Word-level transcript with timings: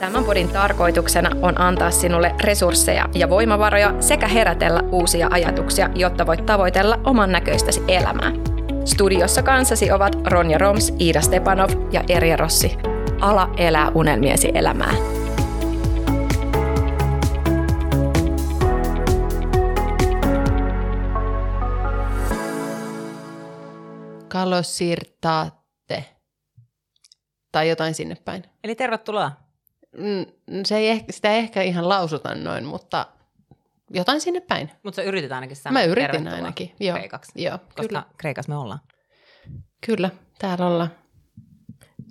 Tämän 0.00 0.24
podin 0.24 0.48
tarkoituksena 0.48 1.30
on 1.42 1.60
antaa 1.60 1.90
sinulle 1.90 2.34
resursseja 2.40 3.08
ja 3.14 3.30
voimavaroja 3.30 4.02
sekä 4.02 4.28
herätellä 4.28 4.80
uusia 4.92 5.28
ajatuksia, 5.30 5.90
jotta 5.94 6.26
voit 6.26 6.46
tavoitella 6.46 7.00
oman 7.04 7.32
näköistäsi 7.32 7.82
elämää. 7.88 8.32
Studiossa 8.84 9.42
kanssasi 9.42 9.92
ovat 9.92 10.16
Ronja 10.24 10.58
Roms, 10.58 10.92
Iida 11.00 11.20
Stepanov 11.20 11.70
ja 11.92 12.04
Erja 12.08 12.36
Rossi. 12.36 12.76
Ala 13.20 13.50
elää 13.56 13.90
unelmiesi 13.94 14.50
elämää. 14.54 14.92
Carlos 24.28 24.76
Sirtate. 24.78 26.04
Tai 27.52 27.68
jotain 27.68 27.94
sinne 27.94 28.16
päin. 28.24 28.44
Eli 28.64 28.74
tervetuloa. 28.74 29.45
Mm, 29.98 30.26
se 30.64 30.76
ei 30.76 30.88
ehkä, 30.88 31.12
sitä 31.12 31.32
ei 31.32 31.38
ehkä 31.38 31.62
ihan 31.62 31.88
lausuta 31.88 32.34
noin, 32.34 32.64
mutta 32.64 33.06
jotain 33.90 34.20
sinne 34.20 34.40
päin. 34.40 34.70
Mutta 34.82 34.96
sä 34.96 35.02
yritit 35.02 35.32
ainakin 35.32 35.56
sanoa 35.56 35.72
Mä 35.72 35.84
yritin 35.84 36.28
ainakin, 36.28 36.72
joo. 36.80 36.96
Kreikaksi. 36.96 37.32
Joo, 37.42 37.58
Koska 37.58 37.82
kyllä. 37.82 38.02
Kreikassa 38.18 38.52
me 38.52 38.58
ollaan. 38.58 38.80
Kyllä, 39.86 40.10
täällä 40.38 40.66
ollaan. 40.66 40.90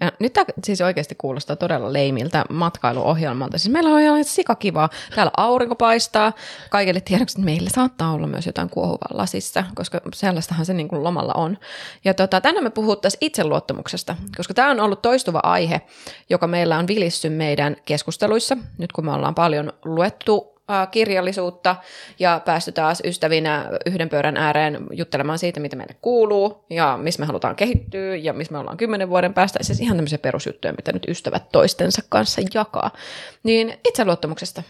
Ja 0.02 0.12
nyt 0.20 0.34
tämä 0.34 0.46
siis 0.64 0.82
oikeasti 0.82 1.16
kuulostaa 1.18 1.56
todella 1.56 1.94
leimiltä 1.94 2.46
matkailuohjelmalta. 2.50 3.58
Siis 3.58 3.72
meillä 3.72 3.90
on 3.90 4.02
ihan 4.02 4.24
sikakivaa. 4.24 4.90
Täällä 5.16 5.32
aurinko 5.38 5.76
paistaa. 5.76 6.34
Kaikille 6.70 7.02
tiedoksi, 7.02 7.34
että 7.40 7.46
meillä 7.46 7.70
saattaa 7.74 8.12
olla 8.12 8.28
myös 8.28 8.46
jotain 8.46 8.70
kuohuvaa 8.70 9.10
lasissa, 9.14 9.64
koska 9.76 10.02
sellaistahan 10.14 10.66
se 10.66 10.74
niin 10.74 10.88
kuin 10.88 11.04
lomalla 11.04 11.34
on. 11.34 11.58
Ja 12.06 12.14
tota, 12.14 12.42
tänään 12.42 12.64
me 12.64 12.70
puhuttaisiin 12.70 13.26
itseluottamuksesta, 13.26 14.16
koska 14.38 14.54
tämä 14.54 14.72
on 14.72 14.80
ollut 14.80 15.02
toistuva 15.02 15.40
aihe, 15.44 15.82
joka 16.30 16.48
meillä 16.48 16.78
on 16.78 16.88
vilissy 16.88 17.30
meidän 17.30 17.76
keskusteluissa. 17.86 18.58
Nyt 18.78 18.92
kun 18.92 19.06
me 19.06 19.12
ollaan 19.12 19.36
paljon 19.36 19.74
luettu 19.86 20.55
kirjallisuutta 20.92 21.76
ja 22.20 22.42
päästy 22.46 22.72
taas 22.72 23.02
ystävinä 23.06 23.70
yhden 23.86 24.10
pöydän 24.10 24.38
ääreen 24.38 24.88
juttelemaan 24.92 25.40
siitä, 25.40 25.60
mitä 25.60 25.76
meille 25.76 25.96
kuuluu 26.02 26.66
ja 26.70 27.00
missä 27.02 27.20
me 27.20 27.26
halutaan 27.26 27.56
kehittyä 27.56 28.16
ja 28.16 28.34
missä 28.34 28.54
me 28.54 28.60
ollaan 28.60 28.78
kymmenen 28.78 29.10
vuoden 29.10 29.34
päästä. 29.34 29.64
Siis 29.64 29.80
ihan 29.80 29.98
tämmöisiä 29.98 30.18
perusjuttuja, 30.18 30.74
mitä 30.74 30.92
nyt 30.92 31.06
ystävät 31.08 31.50
toistensa 31.52 32.02
kanssa 32.10 32.42
jakaa. 32.54 32.92
Niin 33.44 33.78
itseluottamuksesta 33.88 34.64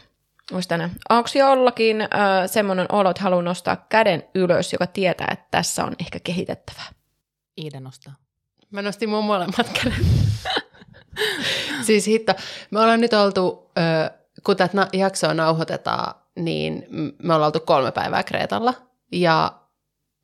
olisi 0.54 0.70
tänään. 0.70 0.92
Onko 1.10 1.30
jollakin 1.36 2.02
äh, 2.02 2.08
semmoinen 2.46 2.86
olo, 2.92 3.09
että 3.09 3.24
haluaa 3.24 3.42
nostaa 3.42 3.86
käden 3.90 4.24
ylös, 4.36 4.74
joka 4.74 4.88
tietää, 4.88 5.28
että 5.32 5.46
tässä 5.52 5.86
on 5.86 5.96
ehkä 6.00 6.20
kehitettävää? 6.20 6.88
Iida 7.58 7.80
nostaa. 7.80 8.14
Mä 8.72 8.82
nostin 8.82 9.09
mun 9.09 9.26
molemmat 9.26 9.70
kädet. 9.84 10.06
siis 11.88 12.08
hitto, 12.08 12.34
me 12.72 12.80
ollaan 12.80 13.02
nyt 13.02 13.14
oltu, 13.14 13.72
ö, 13.78 14.25
kun 14.46 14.58
tätä 14.58 14.78
na- 14.78 14.88
jaksoa 14.94 15.34
nauhoitetaan, 15.34 16.16
niin 16.36 16.86
me 17.24 17.34
ollaan 17.34 17.48
oltu 17.48 17.60
kolme 17.60 17.92
päivää 17.92 18.24
Kreetalla. 18.24 18.74
Ja 19.12 19.54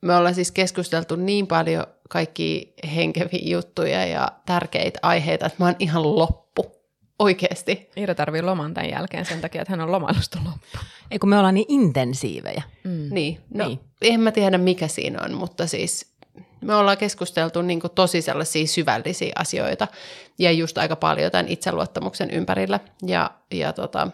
me 0.02 0.16
ollaan 0.16 0.34
siis 0.34 0.50
keskusteltu 0.52 1.16
niin 1.16 1.46
paljon 1.46 1.86
kaikki 2.08 2.74
henkeviä 2.96 3.40
juttuja 3.42 4.06
ja 4.06 4.28
tärkeitä 4.46 4.98
aiheita, 5.02 5.46
että 5.46 5.56
mä 5.58 5.66
oon 5.66 5.76
ihan 5.78 6.16
loppu. 6.16 6.82
Oikeesti. 7.18 7.90
Iida 7.96 8.14
tarvii 8.14 8.42
loman 8.42 8.74
tämän 8.74 8.90
jälkeen 8.90 9.24
sen 9.26 9.40
takia, 9.40 9.62
että 9.62 9.72
hän 9.72 9.80
on 9.80 9.92
lomailusta 9.92 10.38
loppu. 10.44 10.78
Ei 11.10 11.18
kun 11.18 11.28
me 11.30 11.38
ollaan 11.38 11.54
niin 11.54 11.66
intensiivejä. 11.68 12.62
Mm. 12.84 13.06
Niin, 13.10 13.40
no 13.54 13.66
Niin. 13.68 13.80
niin. 14.00 14.14
en 14.14 14.20
mä 14.20 14.32
tiedä 14.32 14.58
mikä 14.58 14.88
siinä 14.88 15.18
on, 15.24 15.34
mutta 15.34 15.66
siis 15.66 16.11
me 16.62 16.74
ollaan 16.74 16.98
keskusteltu 16.98 17.62
niin 17.62 17.80
kuin 17.80 17.92
tosi 17.94 18.22
sellaisia 18.22 18.66
syvällisiä 18.66 19.32
asioita 19.36 19.88
ja 20.38 20.52
just 20.52 20.78
aika 20.78 20.96
paljon 20.96 21.30
tämän 21.30 21.48
itseluottamuksen 21.48 22.30
ympärillä. 22.30 22.80
Ja, 23.06 23.30
ja 23.50 23.72
tota, 23.72 24.08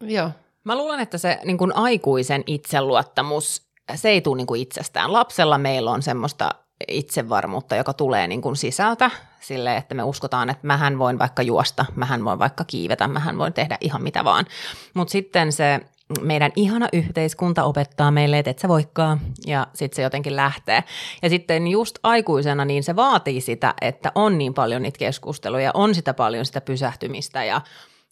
joo, 0.00 0.30
Mä 0.64 0.76
luulen, 0.76 1.00
että 1.00 1.18
se 1.18 1.38
niin 1.44 1.58
kuin 1.58 1.76
aikuisen 1.76 2.44
itseluottamus, 2.46 3.62
se 3.94 4.08
ei 4.08 4.20
tule 4.20 4.36
niin 4.36 4.46
kuin 4.46 4.60
itsestään. 4.60 5.12
Lapsella 5.12 5.58
meillä 5.58 5.90
on 5.90 6.02
semmoista 6.02 6.50
itsevarmuutta, 6.88 7.76
joka 7.76 7.92
tulee 7.92 8.26
niin 8.26 8.42
kuin 8.42 8.56
sisältä, 8.56 9.10
sille, 9.40 9.76
että 9.76 9.94
me 9.94 10.02
uskotaan, 10.02 10.50
että 10.50 10.66
mähän 10.66 10.98
voin 10.98 11.18
vaikka 11.18 11.42
juosta, 11.42 11.84
mähän 11.94 12.24
voin 12.24 12.38
vaikka 12.38 12.64
kiivetä, 12.64 13.08
mähän 13.08 13.38
voin 13.38 13.52
tehdä 13.52 13.78
ihan 13.80 14.02
mitä 14.02 14.24
vaan. 14.24 14.46
Mutta 14.94 15.12
sitten 15.12 15.52
se 15.52 15.80
meidän 16.20 16.52
ihana 16.56 16.88
yhteiskunta 16.92 17.64
opettaa 17.64 18.10
meille, 18.10 18.38
että 18.38 18.50
et 18.50 18.58
sä 18.58 18.68
voikaan, 18.68 19.20
ja 19.46 19.66
sitten 19.74 19.96
se 19.96 20.02
jotenkin 20.02 20.36
lähtee. 20.36 20.84
Ja 21.22 21.28
sitten 21.28 21.66
just 21.66 21.98
aikuisena, 22.02 22.64
niin 22.64 22.82
se 22.82 22.96
vaatii 22.96 23.40
sitä, 23.40 23.74
että 23.80 24.12
on 24.14 24.38
niin 24.38 24.54
paljon 24.54 24.82
niitä 24.82 24.98
keskusteluja, 24.98 25.70
on 25.74 25.94
sitä 25.94 26.14
paljon 26.14 26.46
sitä 26.46 26.60
pysähtymistä, 26.60 27.44
ja 27.44 27.60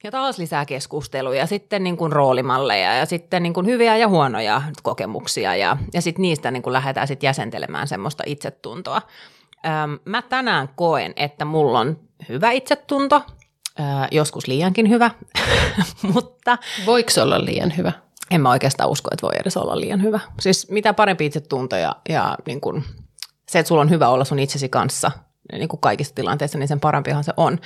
ja 0.04 0.10
taas 0.10 0.38
lisää 0.38 0.66
keskusteluja, 0.66 1.46
sitten 1.46 1.84
niin 1.84 1.96
kuin 1.96 2.12
roolimalleja 2.12 2.94
ja 2.94 3.06
sitten 3.06 3.42
niin 3.42 3.54
kuin 3.54 3.66
hyviä 3.66 3.96
ja 3.96 4.08
huonoja 4.08 4.62
kokemuksia 4.82 5.56
ja, 5.56 5.76
ja 5.94 6.02
sitten 6.02 6.22
niistä 6.22 6.50
niin 6.50 6.62
kuin 6.62 6.72
lähdetään 6.72 7.06
sitten 7.06 7.28
jäsentelemään 7.28 7.88
semmoista 7.88 8.22
itsetuntoa. 8.26 9.02
Öm, 9.66 9.98
mä 10.04 10.22
tänään 10.22 10.68
koen, 10.76 11.12
että 11.16 11.44
mulla 11.44 11.80
on 11.80 11.98
hyvä 12.28 12.50
itsetunto, 12.50 13.22
joskus 14.10 14.46
liiankin 14.46 14.88
hyvä, 14.88 15.10
mutta 16.14 16.58
voiko 16.86 17.10
se 17.10 17.22
olla 17.22 17.44
liian 17.44 17.76
hyvä? 17.76 17.92
en 18.30 18.40
mä 18.40 18.50
oikeastaan 18.50 18.90
usko, 18.90 19.10
että 19.12 19.26
voi 19.26 19.32
edes 19.40 19.56
olla 19.56 19.80
liian 19.80 20.02
hyvä. 20.02 20.20
Siis 20.40 20.70
mitä 20.70 20.94
parempi 20.94 21.26
itsetunto 21.26 21.76
ja, 21.76 21.96
ja 22.08 22.36
niin 22.46 22.60
kuin 22.60 22.84
se, 23.48 23.58
että 23.58 23.68
sulla 23.68 23.80
on 23.80 23.90
hyvä 23.90 24.08
olla 24.08 24.24
sun 24.24 24.38
itsesi 24.38 24.68
kanssa 24.68 25.10
niin 25.52 25.68
kuin 25.68 25.80
kaikissa 25.80 26.14
tilanteissa, 26.14 26.58
niin 26.58 26.68
sen 26.68 26.80
parempihan 26.80 27.24
se 27.24 27.32
on. 27.36 27.58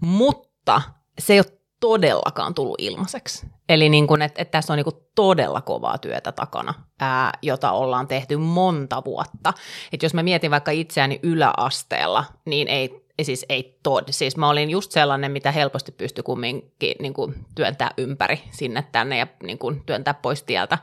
Mutta 0.00 0.82
se 1.18 1.32
ei 1.32 1.38
ole 1.38 1.58
todellakaan 1.80 2.54
tullut 2.54 2.80
ilmaiseksi. 2.80 3.46
Eli 3.68 3.88
niin 3.88 4.06
kuin, 4.06 4.22
että, 4.22 4.42
että 4.42 4.52
tässä 4.52 4.72
on 4.72 4.76
niin 4.76 4.84
kuin 4.84 4.96
todella 5.14 5.60
kovaa 5.60 5.98
työtä 5.98 6.32
takana, 6.32 6.74
ää, 7.00 7.32
jota 7.42 7.72
ollaan 7.72 8.08
tehty 8.08 8.36
monta 8.36 9.02
vuotta. 9.04 9.52
Että 9.92 10.06
jos 10.06 10.14
mä 10.14 10.22
mietin 10.22 10.50
vaikka 10.50 10.70
itseäni 10.70 11.20
yläasteella, 11.22 12.24
niin 12.44 12.68
ei, 12.68 13.06
siis 13.22 13.46
ei 13.48 13.78
tod. 13.82 14.04
Siis 14.10 14.36
mä 14.36 14.48
olin 14.48 14.70
just 14.70 14.92
sellainen, 14.92 15.32
mitä 15.32 15.52
helposti 15.52 15.92
pystyi 15.92 16.22
kumminkin 16.22 16.96
niin 17.00 17.14
kuin 17.14 17.34
työntää 17.54 17.90
ympäri 17.96 18.42
sinne 18.50 18.84
tänne 18.92 19.18
ja 19.18 19.26
niin 19.42 19.58
kuin 19.58 19.82
työntää 19.86 20.14
pois 20.14 20.42
tieltä. 20.42 20.78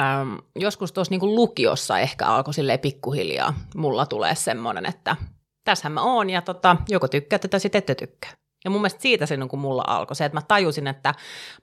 Öm, 0.00 0.38
joskus 0.56 0.92
tuossa 0.92 1.14
niin 1.14 1.34
lukiossa 1.34 1.98
ehkä 1.98 2.26
alkoi 2.26 2.54
silleen 2.54 2.78
pikkuhiljaa 2.78 3.54
mulla 3.76 4.06
tulee 4.06 4.34
semmoinen, 4.34 4.86
että 4.86 5.16
tässähän 5.64 5.92
mä 5.92 6.02
oon 6.02 6.30
ja 6.30 6.42
tota, 6.42 6.76
joko 6.88 7.08
tykkäätte 7.08 7.48
tai 7.48 7.60
sitten 7.60 7.78
ette 7.78 7.94
tykkää. 7.94 8.30
Ja 8.64 8.70
mun 8.70 8.80
mielestä 8.80 9.02
siitä 9.02 9.26
se 9.26 9.36
niin 9.36 9.58
mulla 9.58 9.84
alkoi 9.86 10.16
se, 10.16 10.24
että 10.24 10.36
mä 10.36 10.42
tajusin, 10.48 10.86
että 10.86 11.14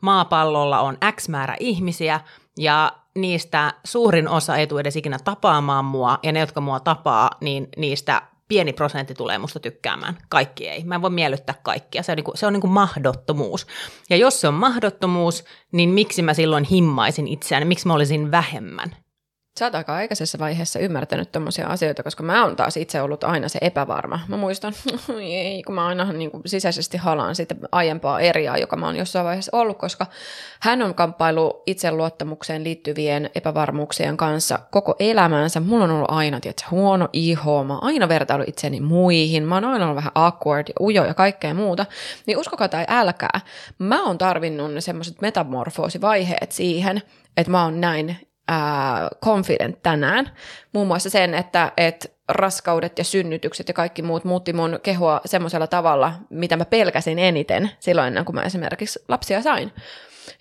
maapallolla 0.02 0.80
on 0.80 0.98
X 1.16 1.30
määrä 1.30 1.56
ihmisiä 1.60 2.20
ja 2.58 2.92
niistä 3.16 3.74
suurin 3.84 4.28
osa 4.28 4.56
ei 4.56 4.68
tule 4.68 4.82
edes 4.82 4.96
ikinä 4.96 5.18
tapaamaan 5.24 5.86
mua 5.86 6.20
ja 6.24 6.32
ne, 6.32 6.40
jotka 6.40 6.62
mua 6.62 6.80
tapaa, 6.80 7.30
niin 7.42 7.70
niistä 7.78 8.22
pieni 8.48 8.74
prosentti 8.74 9.14
tulee 9.14 9.38
musta 9.38 9.60
tykkäämään. 9.60 10.18
Kaikki 10.30 10.70
ei. 10.70 10.84
Mä 10.84 10.96
en 10.96 11.02
voi 11.02 11.10
miellyttää 11.10 11.56
kaikkia. 11.64 12.04
Se 12.04 12.12
on, 12.12 12.16
niin 12.16 12.24
kuin, 12.24 12.38
se 12.38 12.46
on 12.46 12.54
niin 12.54 12.62
kuin 12.62 12.72
mahdottomuus. 12.72 13.68
Ja 14.10 14.18
jos 14.18 14.42
se 14.42 14.48
on 14.48 14.54
mahdottomuus, 14.54 15.44
niin 15.72 15.90
miksi 15.90 16.22
mä 16.22 16.34
silloin 16.34 16.64
himmaisin 16.64 17.28
itseäni? 17.28 17.66
Miksi 17.66 17.88
mä 17.88 17.94
olisin 17.94 18.32
vähemmän? 18.32 18.96
Sä 19.60 19.66
oot 19.66 19.76
aika 19.76 19.96
aikaisessa 19.96 20.40
vaiheessa 20.40 20.80
ymmärtänyt 20.80 21.32
tommosia 21.32 21.68
asioita, 21.68 22.04
koska 22.04 22.24
mä 22.24 22.46
oon 22.46 22.56
taas 22.56 22.78
itse 22.78 23.02
ollut 23.02 23.24
aina 23.24 23.50
se 23.50 23.60
epävarma. 23.62 24.20
Mä 24.28 24.38
muistan, 24.38 24.74
ei, 25.22 25.64
kun 25.64 25.76
mä 25.76 25.88
aina 25.88 26.14
niin 26.14 26.32
kuin 26.32 26.44
sisäisesti 26.46 26.98
halaan 26.98 27.36
sitä 27.36 27.56
aiempaa 27.72 28.20
eriaa, 28.20 28.58
joka 28.58 28.76
mä 28.76 28.86
oon 28.86 28.96
jossain 28.96 29.26
vaiheessa 29.26 29.58
ollut, 29.58 29.78
koska 29.78 30.06
hän 30.62 30.82
on 30.82 30.96
kamppailu 30.96 31.64
itseluottamukseen 31.66 32.64
liittyvien 32.64 33.30
epävarmuuksien 33.36 34.18
kanssa 34.18 34.60
koko 34.72 34.96
elämänsä. 35.00 35.60
Mulla 35.60 35.84
on 35.84 35.92
ollut 35.92 36.12
aina 36.12 36.40
tietysti, 36.40 36.70
huono 36.72 37.10
iho, 37.14 37.64
mä 37.64 37.74
oon 37.74 37.84
aina 37.84 38.10
vertailu 38.10 38.44
itseni 38.48 38.82
muihin, 38.82 39.44
mä 39.44 39.56
oon 39.56 39.66
aina 39.66 39.86
ollut 39.86 39.96
vähän 39.96 40.12
awkward 40.16 40.68
ja 40.68 40.74
ujo 40.80 41.06
ja 41.06 41.14
kaikkea 41.14 41.54
muuta. 41.54 41.86
Niin 42.26 42.38
uskokaa 42.38 42.68
tai 42.68 42.86
älkää, 42.88 43.42
mä 43.80 44.04
oon 44.04 44.18
tarvinnut 44.18 44.72
semmoiset 44.80 45.22
metamorfoosivaiheet 45.22 46.52
siihen, 46.52 47.02
että 47.38 47.52
mä 47.52 47.64
oon 47.64 47.82
näin 47.82 48.31
ää, 48.52 49.10
confident 49.26 49.84
tänään. 49.84 50.30
Muun 50.74 50.88
muassa 50.88 51.10
sen, 51.10 51.34
että 51.34 51.72
et 51.78 52.14
raskaudet 52.28 52.98
ja 52.98 53.04
synnytykset 53.04 53.68
ja 53.68 53.74
kaikki 53.74 54.02
muut 54.02 54.24
muutti 54.24 54.54
mun 54.54 54.80
kehoa 54.84 55.22
semmoisella 55.26 55.68
tavalla, 55.68 56.14
mitä 56.30 56.58
mä 56.58 56.66
pelkäsin 56.66 57.20
eniten 57.20 57.72
silloin 57.80 58.26
kuin 58.26 58.36
mä 58.36 58.44
esimerkiksi 58.44 59.00
lapsia 59.08 59.42
sain. 59.42 59.72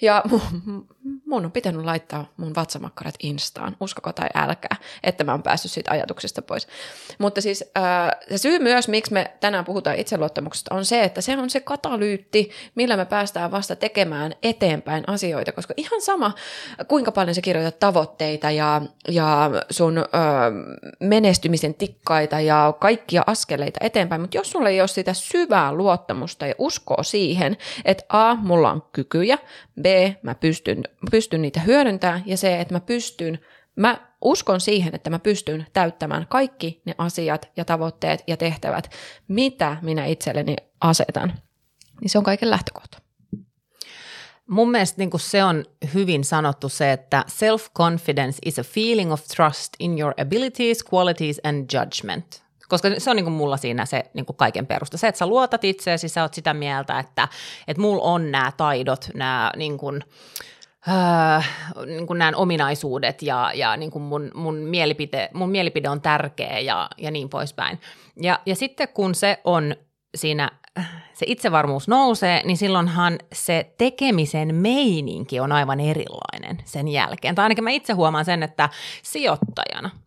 Ja 0.01 0.23
mun, 0.31 0.87
mun 1.27 1.45
on 1.45 1.53
pitänyt 1.53 1.85
laittaa 1.85 2.33
mun 2.37 2.55
vatsamakkarat 2.55 3.15
Instaan, 3.23 3.77
uskoko 3.81 4.13
tai 4.13 4.29
älkää, 4.35 4.77
että 5.03 5.25
mä 5.25 5.33
oon 5.33 5.43
päässyt 5.43 5.71
siitä 5.71 5.91
ajatuksesta 5.91 6.43
pois. 6.43 6.69
Mutta 7.19 7.41
siis 7.41 7.65
äh, 7.77 8.11
se 8.31 8.39
syy 8.39 8.59
myös, 8.59 8.89
miksi 8.89 9.13
me 9.13 9.31
tänään 9.41 9.65
puhutaan 9.65 9.97
itseluottamuksesta, 9.97 10.75
on 10.75 10.85
se, 10.85 11.05
että 11.05 11.21
se 11.21 11.37
on 11.39 11.51
se 11.51 11.61
katalyytti, 11.61 12.51
millä 12.75 12.97
me 12.97 13.05
päästään 13.05 13.51
vasta 13.51 13.77
tekemään 13.77 14.35
eteenpäin 14.43 15.05
asioita, 15.07 15.53
koska 15.53 15.75
ihan 15.77 16.01
sama, 16.01 16.35
kuinka 16.89 17.13
paljon 17.13 17.35
sä 17.35 17.41
kirjoitat 17.41 17.79
tavoitteita 17.79 18.51
ja, 18.51 18.83
ja 19.09 19.51
sun 19.71 19.99
äh, 19.99 20.05
menestymisen 21.01 21.75
tikkaita 21.75 22.41
ja 22.41 22.75
kaikkia 22.81 23.23
askeleita 23.27 23.79
eteenpäin, 23.83 24.21
mutta 24.21 24.37
jos 24.37 24.51
sulla 24.51 24.69
ei 24.69 24.81
ole 24.81 24.89
sitä 24.89 25.15
syvää 25.15 25.73
luottamusta 25.73 26.47
ja 26.47 26.55
uskoo 26.59 27.03
siihen, 27.03 27.57
että 27.85 28.05
A, 28.09 28.35
mulla 28.35 28.71
on 28.71 28.83
kykyjä, 28.93 29.39
B, 29.83 29.87
mä 30.23 30.35
pystyn, 30.35 30.83
pystyn 31.11 31.43
niitä 31.43 31.61
hyödyntämään 31.61 32.23
ja 32.27 32.37
C, 32.37 32.45
että 32.45 32.75
mä 32.75 32.81
pystyn, 32.81 33.39
mä 33.77 34.11
uskon 34.21 34.61
siihen, 34.61 34.95
että 34.95 35.11
mä 35.11 35.19
pystyn 35.19 35.67
täyttämään 35.73 36.27
kaikki 36.29 36.83
ne 36.85 36.95
asiat 36.99 37.51
ja 37.57 37.65
tavoitteet 37.65 38.25
ja 38.27 38.37
tehtävät, 38.37 38.91
mitä 39.29 39.77
minä 39.83 40.07
itselleni 40.07 40.57
asetan. 40.81 41.33
Niin 42.01 42.11
se 42.11 42.19
on 42.19 42.25
kaiken 42.25 42.51
lähtökohta. 42.51 42.99
Mun 44.47 44.71
mielestä 44.71 44.99
niin 44.99 45.11
se 45.17 45.45
on 45.45 45.65
hyvin 45.95 46.25
sanottu 46.25 46.69
se, 46.69 46.93
että 46.93 47.25
self-confidence 47.29 48.39
is 48.45 48.59
a 48.59 48.63
feeling 48.63 49.13
of 49.13 49.25
trust 49.25 49.75
in 49.79 49.99
your 49.99 50.15
abilities, 50.21 50.85
qualities 50.93 51.41
and 51.45 51.71
judgment. 51.73 52.43
Koska 52.71 52.89
se 52.99 53.11
on 53.11 53.17
niin 53.17 53.25
kuin 53.25 53.35
mulla 53.35 53.57
siinä 53.57 53.87
se 53.87 54.05
niin 54.15 54.27
kuin 54.27 54.37
kaiken 54.37 54.67
perusta. 54.67 54.99
Se, 54.99 55.09
että 55.09 55.19
sä 55.19 55.27
luotat 55.27 55.65
itseesi, 55.65 56.09
sä 56.09 56.23
oot 56.23 56.35
sitä 56.35 56.55
mieltä, 56.55 56.99
että, 56.99 57.29
että 57.69 57.81
mulla 57.81 58.03
on 58.03 58.31
nämä 58.31 58.53
taidot, 58.57 59.09
nämä 59.15 59.51
niin 59.57 59.79
kuin, 59.79 60.05
äh, 60.89 61.49
niin 61.87 62.07
kuin 62.07 62.19
nämä 62.19 62.33
ominaisuudet 62.37 63.23
ja, 63.23 63.53
ja 63.55 63.77
niin 63.77 63.91
kuin 63.91 64.03
mun, 64.03 64.31
mun, 64.35 64.55
mielipide, 64.55 65.29
mun 65.35 65.51
mielipide 65.51 65.89
on 65.89 66.01
tärkeä 66.01 66.59
ja, 66.59 66.89
ja 66.99 67.11
niin 67.11 67.29
poispäin. 67.29 67.81
Ja, 68.23 68.41
ja 68.47 68.57
sitten 68.57 68.89
kun 68.89 69.15
se 69.15 69.41
on 69.45 69.77
siinä 70.15 70.51
se 71.15 71.27
itsevarmuus 71.29 71.89
nousee, 71.89 72.43
niin 72.45 72.57
silloinhan 72.57 73.19
se 73.33 73.75
tekemisen 73.79 74.55
meininki 74.55 75.41
on 75.41 75.53
aivan 75.53 75.81
erilainen 75.81 76.59
sen 76.65 76.89
jälkeen. 76.89 77.35
Tai 77.35 77.43
ainakin 77.43 77.65
mä 77.65 77.71
itse 77.71 77.93
huomaan 77.93 78.25
sen, 78.25 78.43
että 78.43 78.69
sijoittajana– 79.03 79.91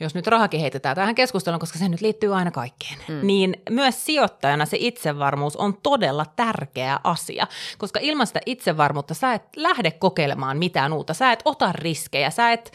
jos 0.00 0.14
nyt 0.14 0.26
rahakin 0.26 0.60
heitetään 0.60 0.96
tähän 0.96 1.14
keskusteluun, 1.14 1.60
koska 1.60 1.78
se 1.78 1.88
nyt 1.88 2.00
liittyy 2.00 2.34
aina 2.34 2.50
kaikkeen, 2.50 2.98
mm. 3.08 3.26
niin 3.26 3.62
myös 3.70 4.04
sijoittajana 4.04 4.66
se 4.66 4.76
itsevarmuus 4.80 5.56
on 5.56 5.76
todella 5.82 6.26
tärkeä 6.36 7.00
asia, 7.04 7.46
koska 7.78 8.00
ilman 8.02 8.26
sitä 8.26 8.40
itsevarmuutta 8.46 9.14
sä 9.14 9.34
et 9.34 9.42
lähde 9.56 9.90
kokeilemaan 9.90 10.58
mitään 10.58 10.92
uutta, 10.92 11.14
sä 11.14 11.32
et 11.32 11.42
ota 11.44 11.72
riskejä, 11.72 12.30
sä 12.30 12.52
et 12.52 12.72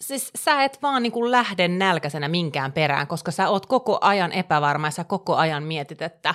siis 0.00 0.30
sä 0.34 0.64
et 0.64 0.78
vaan 0.82 1.02
niin 1.02 1.12
kuin 1.12 1.30
lähde 1.30 1.68
nälkäisenä 1.68 2.28
minkään 2.28 2.72
perään, 2.72 3.06
koska 3.06 3.30
sä 3.30 3.48
oot 3.48 3.66
koko 3.66 3.98
ajan 4.00 4.32
epävarma 4.32 4.86
ja 4.86 4.90
sä 4.90 5.04
koko 5.04 5.36
ajan 5.36 5.62
mietit, 5.62 6.02
että 6.02 6.34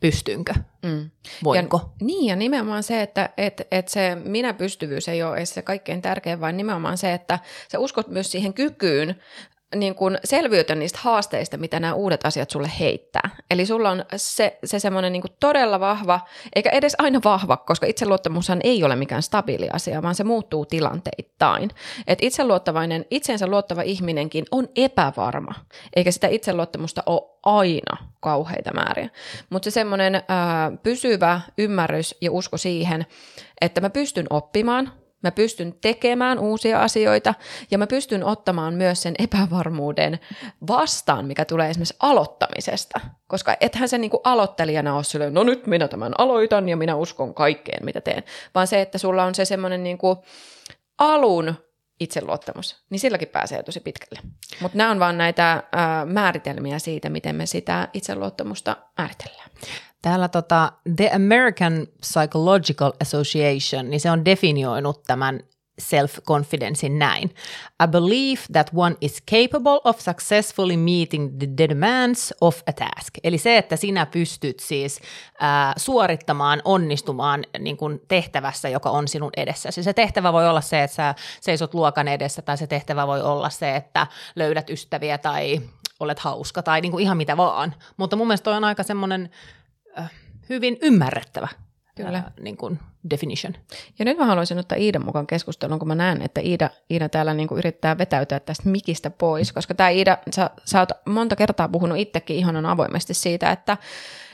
pystynkö, 0.00 0.54
mm. 0.82 1.10
voinko. 1.44 1.76
Ja, 1.76 2.06
niin 2.06 2.26
ja 2.26 2.36
nimenomaan 2.36 2.82
se, 2.82 3.02
että 3.02 3.30
et, 3.36 3.62
et 3.70 3.88
se 3.88 4.14
minä-pystyvyys 4.14 5.08
ei 5.08 5.22
ole 5.22 5.46
se 5.46 5.62
kaikkein 5.62 6.02
tärkein, 6.02 6.40
vaan 6.40 6.56
nimenomaan 6.56 6.98
se, 6.98 7.14
että 7.14 7.38
sä 7.72 7.78
uskot 7.78 8.08
myös 8.08 8.32
siihen 8.32 8.54
kykyyn 8.54 9.20
niin 9.74 9.94
kuin 9.94 10.18
selviytyä 10.24 10.76
niistä 10.76 10.98
haasteista, 11.02 11.56
mitä 11.56 11.80
nämä 11.80 11.94
uudet 11.94 12.26
asiat 12.26 12.50
sulle 12.50 12.70
heittää. 12.80 13.30
Eli 13.50 13.66
sulla 13.66 13.90
on 13.90 14.04
se, 14.16 14.58
se 14.64 14.78
semmoinen 14.78 15.12
niin 15.12 15.22
todella 15.40 15.80
vahva, 15.80 16.20
eikä 16.54 16.70
edes 16.70 16.94
aina 16.98 17.20
vahva, 17.24 17.56
koska 17.56 17.86
itseluottamushan 17.86 18.60
ei 18.64 18.84
ole 18.84 18.96
mikään 18.96 19.22
stabiili 19.22 19.68
asia, 19.72 20.02
vaan 20.02 20.14
se 20.14 20.24
muuttuu 20.24 20.66
tilanteittain. 20.66 21.70
Et 22.06 22.18
itseluottavainen, 22.22 23.04
itsensä 23.10 23.46
luottava 23.46 23.82
ihminenkin 23.82 24.44
on 24.50 24.68
epävarma, 24.76 25.54
eikä 25.96 26.10
sitä 26.10 26.28
itseluottamusta 26.28 27.02
ole 27.06 27.30
aina 27.42 27.96
kauheita 28.20 28.74
määriä. 28.74 29.08
Mutta 29.50 29.64
se 29.64 29.70
semmoinen 29.70 30.22
pysyvä 30.82 31.40
ymmärrys 31.58 32.16
ja 32.20 32.32
usko 32.32 32.56
siihen, 32.56 33.06
että 33.60 33.80
mä 33.80 33.90
pystyn 33.90 34.26
oppimaan, 34.30 34.92
Mä 35.22 35.30
pystyn 35.30 35.74
tekemään 35.80 36.38
uusia 36.38 36.82
asioita 36.82 37.34
ja 37.70 37.78
mä 37.78 37.86
pystyn 37.86 38.24
ottamaan 38.24 38.74
myös 38.74 39.02
sen 39.02 39.14
epävarmuuden 39.18 40.18
vastaan, 40.68 41.26
mikä 41.26 41.44
tulee 41.44 41.70
esimerkiksi 41.70 41.96
aloittamisesta. 42.00 43.00
Koska 43.26 43.56
ethän 43.60 43.88
se 43.88 43.98
niinku 43.98 44.20
aloittelijana 44.24 44.94
ole 44.94 45.04
silleen, 45.04 45.34
no 45.34 45.42
nyt 45.42 45.66
minä 45.66 45.88
tämän 45.88 46.12
aloitan 46.18 46.68
ja 46.68 46.76
minä 46.76 46.94
uskon 46.94 47.34
kaikkeen, 47.34 47.84
mitä 47.84 48.00
teen. 48.00 48.24
Vaan 48.54 48.66
se, 48.66 48.80
että 48.80 48.98
sulla 48.98 49.24
on 49.24 49.34
se 49.34 49.44
semmoinen 49.44 49.82
niinku 49.82 50.24
alun 50.98 51.54
itseluottamus, 52.00 52.76
niin 52.90 53.00
silläkin 53.00 53.28
pääsee 53.28 53.62
tosi 53.62 53.80
pitkälle. 53.80 54.20
Mutta 54.60 54.78
nämä 54.78 54.90
on 54.90 55.00
vaan 55.00 55.18
näitä 55.18 55.62
ää, 55.72 56.04
määritelmiä 56.04 56.78
siitä, 56.78 57.08
miten 57.10 57.36
me 57.36 57.46
sitä 57.46 57.88
itseluottamusta 57.92 58.76
määritellään. 58.98 59.50
Täällä 60.02 60.28
tota, 60.28 60.72
The 60.96 61.10
American 61.14 61.86
Psychological 62.00 62.92
Association, 63.02 63.90
niin 63.90 64.00
se 64.00 64.10
on 64.10 64.24
definioinut 64.24 65.02
tämän 65.06 65.40
self-confidencein 65.78 66.98
näin. 66.98 67.34
A 67.78 67.88
belief 67.88 68.44
that 68.52 68.70
one 68.74 68.96
is 69.00 69.22
capable 69.30 69.80
of 69.84 69.98
successfully 69.98 70.76
meeting 70.76 71.38
the 71.38 71.68
demands 71.68 72.34
of 72.40 72.60
a 72.66 72.72
task. 72.72 73.14
Eli 73.24 73.38
se, 73.38 73.58
että 73.58 73.76
sinä 73.76 74.06
pystyt 74.06 74.60
siis 74.60 75.00
äh, 75.42 75.74
suorittamaan, 75.76 76.62
onnistumaan 76.64 77.44
niin 77.58 77.76
kuin 77.76 78.00
tehtävässä, 78.08 78.68
joka 78.68 78.90
on 78.90 79.08
sinun 79.08 79.30
edessä. 79.36 79.70
Se 79.70 79.92
tehtävä 79.92 80.32
voi 80.32 80.48
olla 80.48 80.60
se, 80.60 80.82
että 80.82 80.94
sä 80.94 81.14
seisot 81.40 81.74
luokan 81.74 82.08
edessä, 82.08 82.42
tai 82.42 82.56
se 82.56 82.66
tehtävä 82.66 83.06
voi 83.06 83.22
olla 83.22 83.50
se, 83.50 83.76
että 83.76 84.06
löydät 84.36 84.70
ystäviä 84.70 85.18
tai 85.18 85.60
olet 86.00 86.18
hauska, 86.18 86.62
tai 86.62 86.80
niin 86.80 86.92
kuin 86.92 87.02
ihan 87.02 87.16
mitä 87.16 87.36
vaan. 87.36 87.74
Mutta 87.96 88.16
mun 88.16 88.26
mielestä 88.26 88.44
toi 88.44 88.56
on 88.56 88.64
aika 88.64 88.82
semmoinen 88.82 89.30
hyvin 90.48 90.78
ymmärrettävä 90.82 91.48
Kyllä. 92.04 92.18
Äh, 92.18 92.24
niin 92.40 92.56
kuin 92.56 92.78
definition. 93.10 93.54
Ja 93.98 94.04
nyt 94.04 94.18
mä 94.18 94.26
haluaisin 94.26 94.58
ottaa 94.58 94.78
Iidan 94.78 95.04
mukaan 95.04 95.26
keskusteluun, 95.26 95.78
kun 95.78 95.88
mä 95.88 95.94
näen, 95.94 96.22
että 96.22 96.40
Iida, 96.40 96.70
Iida 96.90 97.08
täällä 97.08 97.34
niin 97.34 97.48
kuin 97.48 97.58
yrittää 97.58 97.98
vetäytyä 97.98 98.40
tästä 98.40 98.68
mikistä 98.68 99.10
pois, 99.10 99.52
koska 99.52 99.74
tämä 99.74 99.88
Iida, 99.88 100.18
sä, 100.34 100.50
sä 100.64 100.78
oot 100.78 100.88
monta 101.06 101.36
kertaa 101.36 101.68
puhunut 101.68 101.98
itsekin 101.98 102.36
ihanan 102.36 102.66
avoimesti 102.66 103.14
siitä, 103.14 103.50
että 103.50 103.76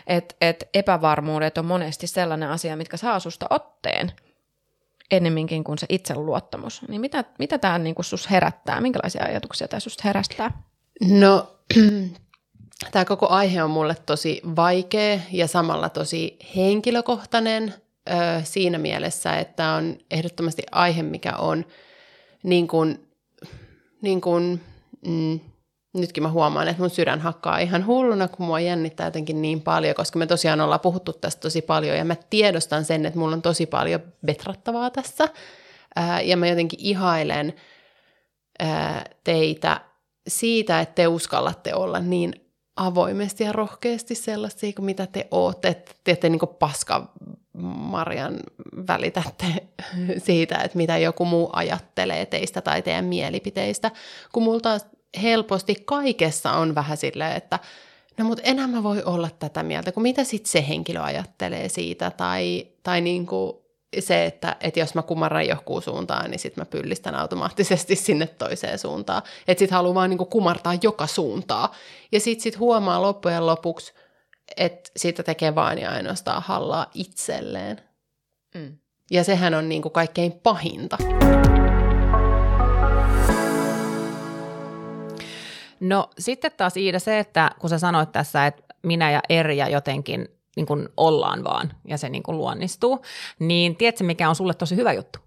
et, 0.06 0.37
et 0.40 0.69
epävarmuudet 0.75 1.58
on 1.58 1.64
monesti 1.64 2.06
sellainen 2.06 2.49
asia, 2.49 2.76
mitkä 2.76 2.96
saa 2.96 3.20
susta 3.20 3.46
otteen 3.50 4.12
ennemminkin 5.10 5.64
kuin 5.64 5.78
se 5.78 5.87
itseluottamus. 5.88 6.82
Niin 6.88 7.00
mitä, 7.00 7.25
mitä 7.38 7.58
tämä 7.58 7.78
niin 7.78 7.94
kuin 7.94 8.05
sus 8.05 8.31
herättää? 8.31 8.81
Minkälaisia 8.81 9.25
ajatuksia 9.25 9.69
tämä 9.69 9.81
susta 9.81 10.02
herättää? 10.05 10.62
No 11.10 11.56
Tämä 12.92 13.04
koko 13.04 13.28
aihe 13.28 13.62
on 13.62 13.70
mulle 13.70 13.96
tosi 14.06 14.40
vaikea 14.56 15.20
ja 15.32 15.48
samalla 15.48 15.88
tosi 15.88 16.38
henkilökohtainen 16.56 17.74
ö, 18.10 18.12
siinä 18.44 18.78
mielessä, 18.78 19.38
että 19.38 19.72
on 19.72 19.98
ehdottomasti 20.10 20.62
aihe, 20.72 21.02
mikä 21.02 21.36
on 21.36 21.64
niin 22.42 22.68
kuin, 22.68 23.08
niin 24.02 24.20
kuin, 24.20 24.60
mm, 25.06 25.40
nytkin 25.94 26.22
mä 26.22 26.30
huomaan, 26.30 26.68
että 26.68 26.82
mun 26.82 26.90
sydän 26.90 27.20
hakkaa 27.20 27.58
ihan 27.58 27.86
hulluna, 27.86 28.28
kun 28.28 28.46
mua 28.46 28.60
jännittää 28.60 29.06
jotenkin 29.06 29.42
niin 29.42 29.60
paljon, 29.60 29.94
koska 29.94 30.18
me 30.18 30.26
tosiaan 30.26 30.60
ollaan 30.60 30.80
puhuttu 30.80 31.12
tästä 31.12 31.40
tosi 31.40 31.62
paljon 31.62 31.96
ja 31.96 32.04
mä 32.04 32.16
tiedostan 32.30 32.84
sen, 32.84 33.06
että 33.06 33.18
mulla 33.18 33.36
on 33.36 33.42
tosi 33.42 33.66
paljon 33.66 34.00
betrattavaa 34.26 34.90
tässä 34.90 35.28
ää, 35.96 36.20
ja 36.20 36.36
mä 36.36 36.46
jotenkin 36.46 36.81
ihailen 36.82 37.54
ää, 38.58 39.04
teitä 39.24 39.81
siitä, 40.28 40.81
että 40.81 40.94
te 40.94 41.06
uskallatte 41.06 41.74
olla 41.74 42.00
niin 42.00 42.44
avoimesti 42.76 43.44
ja 43.44 43.52
rohkeasti 43.52 44.14
sellaisia 44.14 44.72
kuin 44.72 44.86
mitä 44.86 45.06
te 45.06 45.28
ootte, 45.31 45.69
että 45.69 45.93
te 46.04 46.12
ette 46.12 46.28
niin 46.28 46.40
paska 46.58 47.12
Marjan 47.62 48.40
välitätte 48.86 49.46
siitä, 50.26 50.58
että 50.58 50.76
mitä 50.76 50.98
joku 50.98 51.24
muu 51.24 51.50
ajattelee 51.52 52.26
teistä 52.26 52.60
tai 52.60 52.82
teidän 52.82 53.04
mielipiteistä, 53.04 53.90
kun 54.32 54.43
multa 54.43 54.78
helposti 55.22 55.74
kaikessa 55.84 56.52
on 56.52 56.74
vähän 56.74 56.96
silleen, 56.96 57.36
että 57.36 57.58
no 58.19 58.24
mutta 58.24 58.43
enää 58.43 58.66
mä 58.66 58.82
voi 58.82 59.02
olla 59.02 59.31
tätä 59.38 59.62
mieltä, 59.62 59.93
kun 59.93 60.02
mitä 60.02 60.24
sitten 60.24 60.50
se 60.50 60.64
henkilö 60.69 61.02
ajattelee 61.02 61.69
siitä, 61.69 62.10
tai, 62.10 62.66
tai 62.82 63.00
niin 63.00 63.26
kuin 63.26 63.63
se, 64.03 64.24
että, 64.24 64.56
että 64.60 64.81
jos 64.81 64.94
mä 64.94 65.03
kumarran 65.03 65.46
johonkin 65.46 65.82
suuntaan, 65.82 66.31
niin 66.31 66.39
sitten 66.39 66.63
mä 66.63 66.67
pyllistän 66.67 67.15
automaattisesti 67.15 67.96
sinne 67.96 68.27
toiseen 68.27 68.79
suuntaan. 68.79 69.22
Että 69.48 69.58
sitten 69.58 69.77
haluaa 69.77 69.94
vaan 69.94 70.10
niinku 70.10 70.24
kumartaa 70.24 70.74
joka 70.82 71.06
suuntaa. 71.06 71.74
Ja 72.13 72.20
sitten 72.20 72.43
sit 72.43 72.58
huomaa 72.58 73.03
loppujen 73.03 73.46
lopuksi, 73.46 73.93
että 74.56 74.91
siitä 74.96 75.22
tekee 75.22 75.55
vain 75.55 75.79
ja 75.79 75.91
ainoastaan 75.91 76.43
hallaa 76.43 76.91
itselleen. 76.94 77.81
Mm. 78.55 78.79
Ja 79.10 79.24
sehän 79.24 79.55
on 79.55 79.69
niinku 79.69 79.91
kaikkein 79.91 80.32
pahinta. 80.32 80.98
No 85.81 86.10
sitten 86.19 86.51
taas 86.56 86.77
Iida 86.77 86.98
se, 86.98 87.19
että 87.19 87.51
kun 87.58 87.70
sä 87.70 87.79
sanoit 87.79 88.13
tässä, 88.13 88.46
että 88.46 88.63
minä 88.82 89.10
ja 89.10 89.20
Erja 89.29 89.69
jotenkin 89.69 90.29
niin 90.56 90.67
kuin 90.67 90.89
ollaan 90.96 91.44
vaan 91.44 91.73
ja 91.89 91.99
se 91.99 92.08
niin 92.08 92.23
kuin 92.23 92.39
luonnistuu, 92.39 93.03
niin 93.39 93.77
tiedätkö 93.77 94.05
mikä 94.05 94.29
on 94.29 94.37
sulle 94.37 94.55
tosi 94.55 94.77
hyvä 94.77 94.93
juttu? 94.93 95.19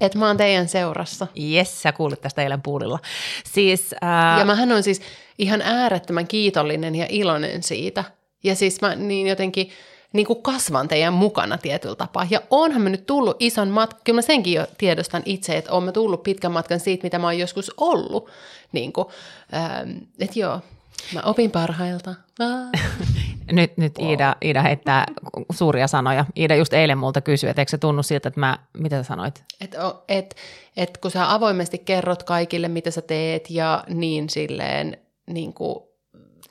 Että 0.00 0.18
mä 0.18 0.26
oon 0.26 0.36
teidän 0.36 0.68
seurassa. 0.68 1.26
Jes, 1.34 1.82
sä 1.82 1.92
kuulit 1.92 2.20
tästä 2.20 2.42
eilen 2.42 2.62
puulilla. 2.62 2.98
Siis, 3.44 3.94
ää... 4.00 4.38
Ja 4.38 4.44
mähän 4.44 4.72
on 4.72 4.82
siis 4.82 5.02
ihan 5.38 5.62
äärettömän 5.62 6.26
kiitollinen 6.26 6.94
ja 6.94 7.06
iloinen 7.08 7.62
siitä. 7.62 8.04
Ja 8.44 8.54
siis 8.54 8.80
mä 8.80 8.94
niin 8.94 9.26
jotenkin 9.26 9.70
niin 10.12 10.26
kuin 10.26 10.42
kasvan 10.42 10.88
teidän 10.88 11.12
mukana 11.12 11.58
tietyllä 11.58 11.94
tapaa. 11.94 12.26
Ja 12.30 12.40
onhan 12.50 12.82
mä 12.82 12.88
nyt 12.88 13.06
tullut 13.06 13.36
ison 13.40 13.68
matkan, 13.68 14.00
kyllä 14.04 14.16
mä 14.16 14.22
senkin 14.22 14.52
jo 14.52 14.66
tiedostan 14.78 15.22
itse, 15.24 15.56
että 15.56 15.72
oon 15.72 15.84
mä 15.84 15.92
tullut 15.92 16.22
pitkän 16.22 16.52
matkan 16.52 16.80
siitä, 16.80 17.02
mitä 17.02 17.18
mä 17.18 17.26
oon 17.26 17.38
joskus 17.38 17.72
ollut. 17.76 18.30
Niin 18.72 18.92
kuin, 18.92 19.08
ähm, 19.54 19.90
että 20.18 20.38
joo, 20.38 20.60
mä 21.14 21.20
opin 21.24 21.50
parhailta. 21.50 22.14
nyt, 23.52 23.76
nyt 23.76 23.98
wow. 23.98 24.10
Iida, 24.10 24.36
Iida 24.44 24.62
heittää 24.62 25.06
suuria 25.52 25.86
sanoja. 25.86 26.24
Iida 26.36 26.56
just 26.56 26.72
eilen 26.72 26.98
multa 26.98 27.20
kysyi, 27.20 27.50
että 27.50 27.62
eikö 27.62 27.70
se 27.70 27.78
tunnu 27.78 28.02
siltä, 28.02 28.28
että 28.28 28.40
mä, 28.40 28.58
mitä 28.78 28.96
sä 28.96 29.02
sanoit? 29.02 29.44
Et, 29.60 29.74
et, 30.08 30.36
et 30.76 30.98
kun 30.98 31.10
sä 31.10 31.32
avoimesti 31.32 31.78
kerrot 31.78 32.22
kaikille, 32.22 32.68
mitä 32.68 32.90
sä 32.90 33.02
teet 33.02 33.50
ja 33.50 33.84
niin 33.88 34.30
silleen 34.30 34.96
niin 35.26 35.52
kuin 35.52 35.76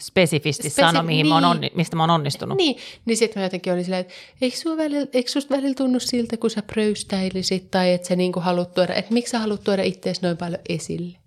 spesifisti 0.01 0.69
Spesif- 0.69 0.73
sano, 0.73 1.03
mihin 1.03 1.23
niin, 1.23 1.43
mä 1.43 1.49
onni, 1.49 1.71
mistä 1.75 1.95
mä 1.95 2.03
oon 2.03 2.09
onnistunut. 2.09 2.57
Niin, 2.57 2.77
niin 3.05 3.17
sitten 3.17 3.41
mä 3.41 3.45
jotenkin 3.45 3.73
olin 3.73 3.83
silleen, 3.83 4.01
että 4.01 4.13
eikö, 4.41 4.57
sua 4.57 4.77
välillä, 4.77 5.07
eikö 5.13 5.31
susta 5.31 5.55
välillä 5.55 5.75
tunnu 5.75 5.99
siltä, 5.99 6.37
kun 6.37 6.49
sä 6.49 6.61
pröystäilisit 6.61 7.71
tai 7.71 7.93
että 7.93 8.07
sä 8.07 8.15
niinku 8.15 8.39
haluat 8.39 8.73
tuoda, 8.73 8.93
että 8.93 9.13
miksi 9.13 9.31
sä 9.31 9.39
haluat 9.39 9.63
tuoda 9.63 9.83
itseäsi 9.83 10.21
noin 10.21 10.37
paljon 10.37 10.59
esille? 10.69 11.17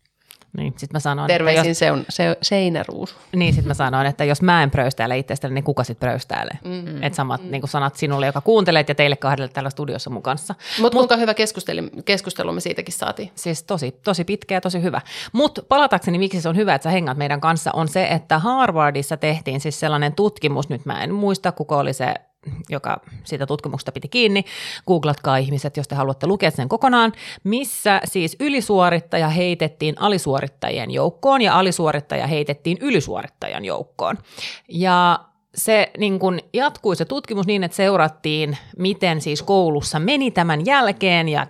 Niin, 0.56 0.74
sit 0.76 0.92
mä 0.92 1.00
sanoin, 1.00 1.28
Terveisin 1.28 1.68
jos, 1.68 1.78
se 1.78 1.92
on 1.92 2.04
se, 2.08 2.36
seinäruus. 2.42 3.16
Niin, 3.36 3.54
sitten 3.54 3.68
mä 3.68 3.74
sanoin, 3.74 4.06
että 4.06 4.24
jos 4.24 4.42
mä 4.42 4.62
en 4.62 4.70
pröystäile 4.70 5.18
itsestäni, 5.18 5.54
niin 5.54 5.64
kuka 5.64 5.84
sitten 5.84 6.08
pröystäilee? 6.08 6.58
Mm, 6.64 7.02
että 7.02 7.16
samat 7.16 7.44
mm. 7.44 7.50
niin 7.50 7.68
sanat 7.68 7.96
sinulle, 7.96 8.26
joka 8.26 8.40
kuuntelet 8.40 8.88
ja 8.88 8.94
teille 8.94 9.16
kahdelle 9.16 9.48
täällä 9.48 9.70
studiossa 9.70 10.10
mun 10.10 10.22
kanssa. 10.22 10.54
Mutta 10.54 10.82
Mut, 10.82 10.92
kuinka 10.92 11.16
hyvä 11.16 11.34
keskustelu, 11.34 11.82
keskustelu 12.04 12.52
me 12.52 12.60
siitäkin 12.60 12.94
saatiin? 12.94 13.30
Siis 13.34 13.62
tosi, 13.62 13.90
tosi 14.04 14.24
pitkä 14.24 14.54
ja 14.54 14.60
tosi 14.60 14.82
hyvä. 14.82 15.00
Mutta 15.32 15.62
palatakseni, 15.62 16.18
miksi 16.18 16.40
se 16.40 16.48
on 16.48 16.56
hyvä, 16.56 16.74
että 16.74 16.82
sä 16.82 16.90
hengaat 16.90 17.18
meidän 17.18 17.40
kanssa, 17.40 17.70
on 17.74 17.88
se, 17.88 18.04
että 18.04 18.38
Harvardissa 18.38 19.16
tehtiin 19.16 19.60
siis 19.60 19.80
sellainen 19.80 20.12
tutkimus, 20.12 20.68
nyt 20.68 20.86
mä 20.86 21.04
en 21.04 21.14
muista, 21.14 21.52
kuka 21.52 21.76
oli 21.76 21.92
se 21.92 22.14
joka 22.68 23.00
siitä 23.24 23.46
tutkimuksesta 23.46 23.92
piti 23.92 24.08
kiinni. 24.08 24.44
Googlatkaa 24.86 25.36
ihmiset, 25.36 25.76
jos 25.76 25.88
te 25.88 25.94
haluatte 25.94 26.26
lukea 26.26 26.50
sen 26.50 26.68
kokonaan, 26.68 27.12
missä 27.44 28.00
siis 28.04 28.36
ylisuorittaja 28.40 29.28
heitettiin 29.28 29.94
alisuorittajien 29.98 30.90
joukkoon 30.90 31.42
ja 31.42 31.58
alisuorittaja 31.58 32.26
heitettiin 32.26 32.78
ylisuorittajan 32.80 33.64
joukkoon. 33.64 34.18
Ja 34.68 35.18
se 35.54 35.90
niin 35.98 36.18
kun 36.18 36.40
jatkui 36.52 36.96
se 36.96 37.04
tutkimus 37.04 37.46
niin, 37.46 37.64
että 37.64 37.76
seurattiin, 37.76 38.58
miten 38.78 39.20
siis 39.20 39.42
koulussa 39.42 39.98
meni 39.98 40.30
tämän 40.30 40.66
jälkeen 40.66 41.28
ja 41.28 41.46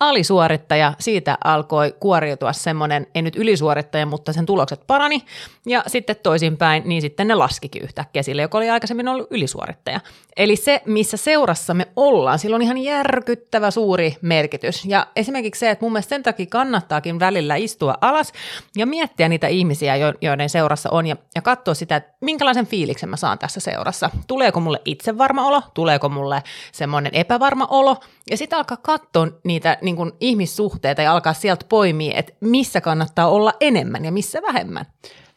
alisuorittaja, 0.00 0.94
siitä 0.98 1.38
alkoi 1.44 1.94
kuoriutua 2.00 2.52
semmoinen, 2.52 3.06
ei 3.14 3.22
nyt 3.22 3.36
ylisuorittaja, 3.36 4.06
mutta 4.06 4.32
sen 4.32 4.46
tulokset 4.46 4.80
parani, 4.86 5.22
ja 5.66 5.82
sitten 5.86 6.16
toisinpäin, 6.22 6.82
niin 6.86 7.02
sitten 7.02 7.28
ne 7.28 7.34
laskikin 7.34 7.82
yhtäkkiä 7.82 8.22
sille, 8.22 8.42
joka 8.42 8.58
oli 8.58 8.70
aikaisemmin 8.70 9.08
ollut 9.08 9.26
ylisuorittaja. 9.30 10.00
Eli 10.36 10.56
se, 10.56 10.82
missä 10.86 11.16
seurassa 11.16 11.74
me 11.74 11.88
ollaan, 11.96 12.38
sillä 12.38 12.56
on 12.56 12.62
ihan 12.62 12.78
järkyttävä 12.78 13.70
suuri 13.70 14.16
merkitys. 14.22 14.84
Ja 14.84 15.06
esimerkiksi 15.16 15.58
se, 15.58 15.70
että 15.70 15.84
mun 15.84 15.92
mielestä 15.92 16.08
sen 16.08 16.22
takia 16.22 16.46
kannattaakin 16.46 17.20
välillä 17.20 17.56
istua 17.56 17.94
alas 18.00 18.32
ja 18.76 18.86
miettiä 18.86 19.28
niitä 19.28 19.46
ihmisiä, 19.46 19.96
joiden 20.20 20.50
seurassa 20.50 20.90
on, 20.92 21.06
ja, 21.06 21.16
ja 21.34 21.42
katsoa 21.42 21.74
sitä, 21.74 21.96
että 21.96 22.12
minkälaisen 22.20 22.66
fiiliksen 22.66 23.08
mä 23.08 23.16
saan 23.16 23.38
tässä 23.38 23.60
seurassa. 23.60 24.10
Tuleeko 24.26 24.60
mulle 24.60 24.80
itsevarma 24.84 25.46
olo, 25.46 25.62
tuleeko 25.74 26.08
mulle 26.08 26.42
semmoinen 26.72 27.14
epävarma 27.14 27.66
olo, 27.70 27.96
ja 28.30 28.36
sitten 28.36 28.56
alkaa 28.58 28.76
katsoa 28.76 29.28
niitä 29.44 29.78
niin 29.90 29.96
kuin 29.96 30.12
ihmissuhteita 30.20 31.02
ja 31.02 31.12
alkaa 31.12 31.32
sieltä 31.32 31.66
poimia, 31.68 32.18
että 32.18 32.32
missä 32.40 32.80
kannattaa 32.80 33.28
olla 33.28 33.52
enemmän 33.60 34.04
ja 34.04 34.12
missä 34.12 34.42
vähemmän. 34.42 34.86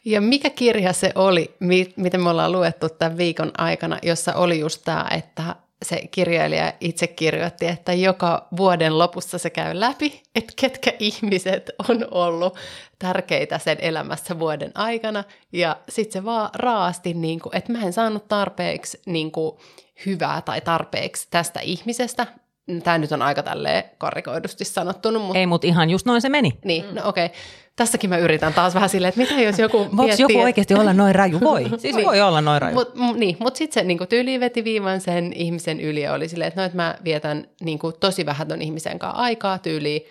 Ja 0.04 0.20
mikä 0.20 0.50
kirja 0.50 0.92
se 0.92 1.12
oli, 1.14 1.54
miten 1.96 2.20
me 2.20 2.30
ollaan 2.30 2.52
luettu 2.52 2.88
tämän 2.88 3.18
viikon 3.18 3.52
aikana, 3.58 3.98
jossa 4.02 4.34
oli 4.34 4.58
just 4.58 4.82
tämä, 4.84 5.06
että 5.10 5.56
se 5.82 6.00
kirjailija 6.10 6.72
itse 6.80 7.06
kirjoitti, 7.06 7.66
että 7.66 7.92
joka 7.92 8.48
vuoden 8.56 8.98
lopussa 8.98 9.38
se 9.38 9.50
käy 9.50 9.80
läpi, 9.80 10.22
että 10.34 10.52
ketkä 10.60 10.92
ihmiset 10.98 11.70
on 11.88 12.06
ollut 12.10 12.58
tärkeitä 12.98 13.58
sen 13.58 13.78
elämässä 13.80 14.38
vuoden 14.38 14.72
aikana. 14.74 15.24
Ja 15.52 15.76
sitten 15.88 16.12
se 16.12 16.24
vaan 16.24 16.50
raasti, 16.54 17.14
niin 17.14 17.40
kuin, 17.40 17.56
että 17.56 17.72
mä 17.72 17.82
en 17.82 17.92
saanut 17.92 18.28
tarpeeksi 18.28 19.00
niin 19.06 19.32
kuin, 19.32 19.56
hyvää 20.06 20.42
tai 20.42 20.60
tarpeeksi 20.60 21.28
tästä 21.30 21.60
ihmisestä, 21.60 22.26
Tämä 22.84 22.98
nyt 22.98 23.12
on 23.12 23.22
aika 23.22 23.42
tälleen 23.42 23.84
karikoidusti 23.98 24.64
sanottunut. 24.64 25.22
Mutta... 25.22 25.38
Ei, 25.38 25.46
mutta 25.46 25.66
ihan 25.66 25.90
just 25.90 26.06
noin 26.06 26.22
se 26.22 26.28
meni. 26.28 26.52
Niin, 26.64 26.84
no 26.94 27.08
okei. 27.08 27.26
Okay. 27.26 27.36
Tässäkin 27.76 28.10
mä 28.10 28.18
yritän 28.18 28.54
taas 28.54 28.74
vähän 28.74 28.88
silleen, 28.88 29.08
että 29.08 29.20
mitä 29.20 29.40
jos 29.40 29.58
joku 29.58 29.78
Voiko 29.78 30.02
miettii, 30.02 30.22
joku 30.22 30.40
oikeasti 30.40 30.74
olla 30.74 30.92
noin 30.92 31.14
raju? 31.14 31.40
Voi. 31.40 31.64
Siis 31.78 31.96
niin. 31.96 32.06
voi 32.06 32.20
olla 32.20 32.40
noin 32.40 32.62
raju. 32.62 32.74
Mut, 32.74 32.94
m- 32.94 33.18
niin, 33.18 33.36
mutta 33.40 33.58
sitten 33.58 33.82
se 33.82 33.86
niin 33.86 34.08
tyyli 34.08 34.40
veti 34.40 34.64
viivan 34.64 35.00
sen 35.00 35.32
ihmisen 35.32 35.80
yli 35.80 36.02
ja 36.02 36.12
oli 36.12 36.28
silleen, 36.28 36.48
että 36.48 36.60
no, 36.60 36.64
että 36.64 36.76
mä 36.76 36.94
vietän 37.04 37.48
niin 37.60 37.78
kuin, 37.78 37.94
tosi 38.00 38.26
vähän 38.26 38.48
ton 38.48 38.62
ihmisen 38.62 38.98
kanssa 38.98 39.20
aikaa 39.20 39.58
tyyli 39.58 40.06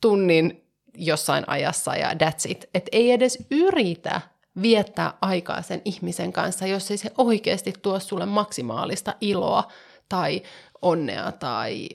tunnin 0.00 0.64
jossain 0.94 1.44
ajassa 1.46 1.96
ja 1.96 2.10
that's 2.10 2.50
it. 2.50 2.68
Että 2.74 2.88
ei 2.92 3.10
edes 3.10 3.38
yritä 3.50 4.20
viettää 4.62 5.12
aikaa 5.20 5.62
sen 5.62 5.82
ihmisen 5.84 6.32
kanssa, 6.32 6.66
jos 6.66 6.90
ei 6.90 6.96
se 6.96 7.10
oikeasti 7.18 7.72
tuo 7.82 8.00
sulle 8.00 8.26
maksimaalista 8.26 9.14
iloa 9.20 9.64
tai 10.08 10.42
onnea 10.82 11.32
tai 11.32 11.88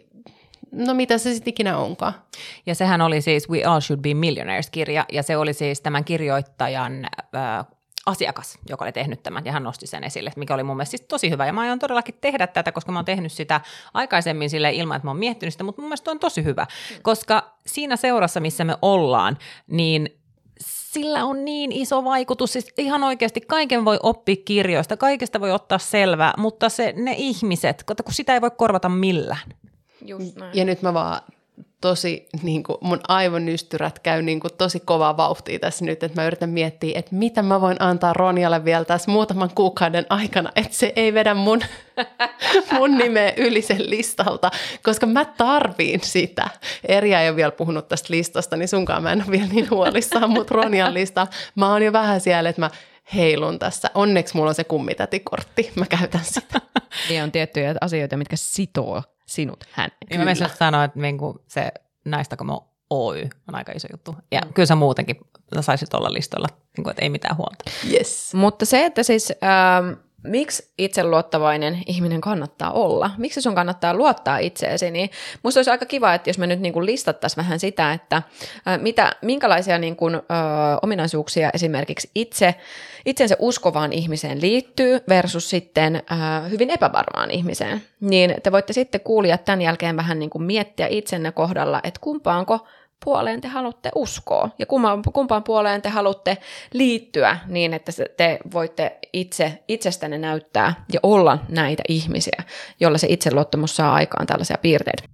no 0.71 0.93
mitä 0.93 1.17
se 1.17 1.33
sitten 1.33 1.51
ikinä 1.51 1.77
onkaan. 1.77 2.13
Ja 2.65 2.75
sehän 2.75 3.01
oli 3.01 3.21
siis 3.21 3.49
We 3.49 3.63
All 3.63 3.79
Should 3.79 4.01
Be 4.01 4.13
Millionaires-kirja, 4.13 5.05
ja 5.11 5.23
se 5.23 5.37
oli 5.37 5.53
siis 5.53 5.81
tämän 5.81 6.03
kirjoittajan 6.03 7.05
äh, 7.35 7.65
asiakas, 8.05 8.59
joka 8.69 8.85
oli 8.85 8.91
tehnyt 8.91 9.23
tämän, 9.23 9.45
ja 9.45 9.51
hän 9.51 9.63
nosti 9.63 9.87
sen 9.87 10.03
esille, 10.03 10.31
mikä 10.35 10.53
oli 10.53 10.63
mun 10.63 10.75
mielestä 10.75 10.97
siis 10.97 11.07
tosi 11.07 11.29
hyvä. 11.29 11.45
Ja 11.45 11.53
mä 11.53 11.61
aion 11.61 11.79
todellakin 11.79 12.15
tehdä 12.21 12.47
tätä, 12.47 12.71
koska 12.71 12.91
mä 12.91 12.99
oon 12.99 13.05
tehnyt 13.05 13.31
sitä 13.31 13.61
aikaisemmin 13.93 14.49
sille 14.49 14.71
ilman, 14.71 14.95
että 14.95 15.05
mä 15.05 15.09
oon 15.11 15.19
miettinyt 15.19 15.53
sitä, 15.53 15.63
mutta 15.63 15.81
mun 15.81 15.89
mielestä 15.89 16.11
on 16.11 16.19
tosi 16.19 16.43
hyvä, 16.43 16.67
koska 17.01 17.57
siinä 17.65 17.95
seurassa, 17.95 18.39
missä 18.39 18.63
me 18.63 18.77
ollaan, 18.81 19.37
niin 19.67 20.22
sillä 20.93 21.25
on 21.25 21.45
niin 21.45 21.71
iso 21.71 22.03
vaikutus. 22.03 22.53
Siis 22.53 22.73
ihan 22.77 23.03
oikeasti 23.03 23.41
kaiken 23.41 23.85
voi 23.85 23.99
oppia 24.03 24.35
kirjoista, 24.45 24.97
kaikesta 24.97 25.39
voi 25.39 25.51
ottaa 25.51 25.77
selvää, 25.77 26.33
mutta 26.37 26.69
se, 26.69 26.93
ne 26.97 27.15
ihmiset, 27.17 27.83
kun 27.83 28.13
sitä 28.13 28.33
ei 28.33 28.41
voi 28.41 28.51
korvata 28.57 28.89
millään. 28.89 29.49
Just 30.05 30.35
näin. 30.35 30.57
Ja 30.57 30.65
nyt 30.65 30.81
mä 30.81 30.93
vaan 30.93 31.21
tosi, 31.83 32.27
niin 32.43 32.63
kuin, 32.63 32.77
mun 32.81 32.99
aivonystyrät 33.07 33.99
käy 33.99 34.21
niin 34.21 34.39
kuin, 34.39 34.53
tosi 34.57 34.79
kovaa 34.79 35.17
vauhtia 35.17 35.59
tässä 35.59 35.85
nyt, 35.85 36.03
että 36.03 36.21
mä 36.21 36.27
yritän 36.27 36.49
miettiä, 36.49 36.99
että 36.99 37.15
mitä 37.15 37.41
mä 37.41 37.61
voin 37.61 37.77
antaa 37.79 38.13
Ronjalle 38.13 38.65
vielä 38.65 38.85
tässä 38.85 39.11
muutaman 39.11 39.49
kuukauden 39.55 40.05
aikana, 40.09 40.51
että 40.55 40.75
se 40.75 40.93
ei 40.95 41.13
vedä 41.13 41.33
mun, 41.33 41.61
mun 42.77 42.97
nimeä 42.97 43.33
yli 43.37 43.61
sen 43.61 43.89
listalta, 43.89 44.51
koska 44.83 45.05
mä 45.05 45.25
tarviin 45.25 45.99
sitä. 46.03 46.49
Erja 46.87 47.21
ei 47.21 47.29
ole 47.29 47.35
vielä 47.35 47.51
puhunut 47.51 47.87
tästä 47.87 48.13
listasta, 48.13 48.57
niin 48.57 48.67
sunkaan 48.67 49.03
mä 49.03 49.11
en 49.11 49.23
ole 49.23 49.31
vielä 49.31 49.47
niin 49.47 49.69
huolissaan, 49.69 50.29
mutta 50.29 50.55
Ronjan 50.55 50.93
lista, 50.93 51.27
mä 51.55 51.71
oon 51.71 51.83
jo 51.83 51.93
vähän 51.93 52.21
siellä, 52.21 52.49
että 52.49 52.61
mä 52.61 52.69
heilun 53.15 53.59
tässä. 53.59 53.89
Onneksi 53.93 54.35
mulla 54.35 54.49
on 54.49 54.55
se 54.55 54.63
kummitätikortti, 54.63 55.71
mä 55.75 55.85
käytän 55.85 56.25
sitä. 56.25 56.61
Niin 57.09 57.23
on 57.23 57.31
tiettyjä 57.31 57.75
asioita, 57.81 58.17
mitkä 58.17 58.35
sitoo 58.35 59.03
sinut 59.33 59.63
hän. 59.71 59.89
Niin 60.09 60.19
mä 60.19 60.25
myös 60.25 60.43
sanoa, 60.59 60.83
että 60.83 60.99
niinku 60.99 61.43
se 61.47 61.71
naistakomo 62.05 62.69
Oy 62.89 63.29
on 63.47 63.55
aika 63.55 63.71
iso 63.71 63.87
juttu. 63.91 64.15
Ja 64.31 64.41
mm. 64.41 64.53
kyllä 64.53 64.65
sä 64.65 64.75
muutenkin 64.75 65.15
saisit 65.61 65.93
olla 65.93 66.13
listoilla, 66.13 66.47
niin 66.77 66.83
kuin, 66.83 66.91
että 66.91 67.01
ei 67.01 67.09
mitään 67.09 67.37
huolta. 67.37 67.63
Yes. 67.91 68.33
Mutta 68.33 68.65
se, 68.65 68.85
että 68.85 69.03
siis... 69.03 69.33
Ähm, 69.43 69.93
miksi 70.23 70.73
itseluottavainen 70.77 71.83
ihminen 71.85 72.21
kannattaa 72.21 72.71
olla? 72.71 73.09
Miksi 73.17 73.41
sun 73.41 73.55
kannattaa 73.55 73.93
luottaa 73.93 74.37
itseesi? 74.37 74.91
Niin 74.91 75.09
musta 75.43 75.57
olisi 75.57 75.71
aika 75.71 75.85
kiva, 75.85 76.13
että 76.13 76.29
jos 76.29 76.37
me 76.37 76.47
nyt 76.47 76.59
niin 76.59 76.73
kuin 76.73 76.85
listattaisiin 76.85 77.43
vähän 77.43 77.59
sitä, 77.59 77.93
että 77.93 78.21
mitä, 78.77 79.11
minkälaisia 79.21 79.77
niin 79.77 79.95
kuin, 79.95 80.15
ö, 80.15 80.19
ominaisuuksia 80.81 81.49
esimerkiksi 81.53 82.09
itse, 82.15 82.55
itsensä 83.05 83.35
uskovaan 83.39 83.93
ihmiseen 83.93 84.41
liittyy 84.41 84.99
versus 85.09 85.49
sitten 85.49 85.95
ö, 85.95 86.49
hyvin 86.49 86.69
epävarmaan 86.69 87.31
ihmiseen. 87.31 87.81
Niin 87.99 88.35
te 88.43 88.51
voitte 88.51 88.73
sitten 88.73 89.01
kuulijat 89.01 89.45
tämän 89.45 89.61
jälkeen 89.61 89.97
vähän 89.97 90.19
niin 90.19 90.29
kuin 90.29 90.43
miettiä 90.43 90.87
itsenne 90.87 91.31
kohdalla, 91.31 91.79
että 91.83 91.99
kumpaanko 92.01 92.67
puoleen 93.03 93.41
te 93.41 93.47
haluatte 93.47 93.91
uskoa 93.95 94.49
ja 94.59 94.65
kumpaan, 95.13 95.43
puoleen 95.43 95.81
te 95.81 95.89
haluatte 95.89 96.37
liittyä 96.73 97.37
niin, 97.47 97.73
että 97.73 97.91
te 98.17 98.39
voitte 98.53 98.97
itse, 99.13 99.63
itsestänne 99.67 100.17
näyttää 100.17 100.85
ja 100.93 100.99
olla 101.03 101.37
näitä 101.49 101.83
ihmisiä, 101.89 102.43
jolla 102.79 102.97
se 102.97 103.07
itseluottamus 103.09 103.75
saa 103.75 103.93
aikaan 103.93 104.27
tällaisia 104.27 104.57
piirteitä. 104.61 105.12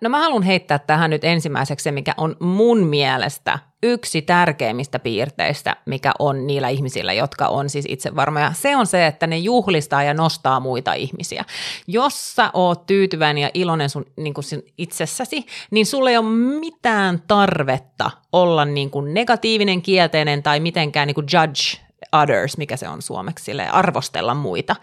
No 0.00 0.08
mä 0.08 0.18
haluan 0.18 0.42
heittää 0.42 0.78
tähän 0.78 1.10
nyt 1.10 1.24
ensimmäiseksi 1.24 1.84
se, 1.84 1.92
mikä 1.92 2.14
on 2.16 2.36
mun 2.40 2.78
mielestä 2.78 3.58
yksi 3.82 4.22
tärkeimmistä 4.22 4.98
piirteistä, 4.98 5.76
mikä 5.86 6.12
on 6.18 6.46
niillä 6.46 6.68
ihmisillä, 6.68 7.12
jotka 7.12 7.48
on 7.48 7.70
siis 7.70 7.84
itse 7.88 8.16
varmoja. 8.16 8.52
Se 8.52 8.76
on 8.76 8.86
se, 8.86 9.06
että 9.06 9.26
ne 9.26 9.38
juhlistaa 9.38 10.02
ja 10.02 10.14
nostaa 10.14 10.60
muita 10.60 10.92
ihmisiä. 10.92 11.44
Jos 11.86 12.34
sä 12.34 12.50
oot 12.52 12.86
tyytyväinen 12.86 13.42
ja 13.42 13.50
iloinen 13.54 13.90
sun, 13.90 14.06
niin 14.16 14.34
kuin 14.34 14.44
sun 14.44 14.62
itsessäsi, 14.78 15.46
niin 15.70 15.86
sulle 15.86 16.10
ei 16.10 16.16
ole 16.16 16.30
mitään 16.60 17.22
tarvetta 17.28 18.10
olla 18.32 18.64
niin 18.64 18.90
kuin 18.90 19.14
negatiivinen, 19.14 19.82
kielteinen 19.82 20.42
tai 20.42 20.60
mitenkään 20.60 21.06
niin 21.06 21.14
kuin 21.14 21.26
judge 21.32 21.87
others, 22.12 22.56
mikä 22.58 22.76
se 22.76 22.88
on 22.88 23.02
suomeksi, 23.02 23.44
sille 23.44 23.68
arvostella 23.68 24.34
muita. 24.34 24.76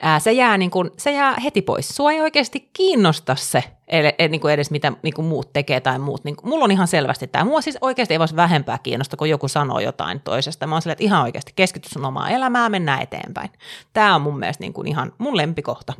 Ää, 0.00 0.18
se, 0.18 0.32
jää 0.32 0.58
niin 0.58 0.70
kuin, 0.70 0.90
se 0.96 1.12
jää 1.12 1.36
heti 1.44 1.62
pois. 1.62 1.88
Sua 1.88 2.12
ei 2.12 2.20
oikeasti 2.20 2.70
kiinnosta 2.72 3.36
se, 3.36 3.64
eli, 3.88 4.28
niin 4.28 4.40
kuin 4.40 4.54
edes 4.54 4.70
mitä 4.70 4.92
niin 5.02 5.14
kuin 5.14 5.26
muut 5.26 5.52
tekee 5.52 5.80
tai 5.80 5.98
muut. 5.98 6.24
Niin 6.24 6.36
kuin, 6.36 6.48
mulla 6.48 6.64
on 6.64 6.70
ihan 6.70 6.88
selvästi 6.88 7.26
tämä. 7.26 7.44
Mua 7.44 7.60
siis 7.60 7.78
oikeasti 7.80 8.14
ei 8.14 8.18
voisi 8.18 8.36
vähempää 8.36 8.78
kiinnosta, 8.78 9.16
kun 9.16 9.30
joku 9.30 9.48
sanoo 9.48 9.80
jotain 9.80 10.20
toisesta. 10.20 10.66
Mä 10.66 10.74
oon 10.74 10.82
silleen, 10.82 10.92
että 10.92 11.04
ihan 11.04 11.22
oikeasti 11.22 11.52
keskity 11.56 11.88
sun 11.88 12.04
omaa 12.04 12.30
elämää, 12.30 12.68
mennään 12.68 13.02
eteenpäin. 13.02 13.50
Tämä 13.92 14.14
on 14.14 14.22
mun 14.22 14.38
mielestä 14.38 14.62
niin 14.64 14.72
kuin 14.72 14.86
ihan 14.86 15.12
mun 15.18 15.36
lempikohta. 15.36 15.92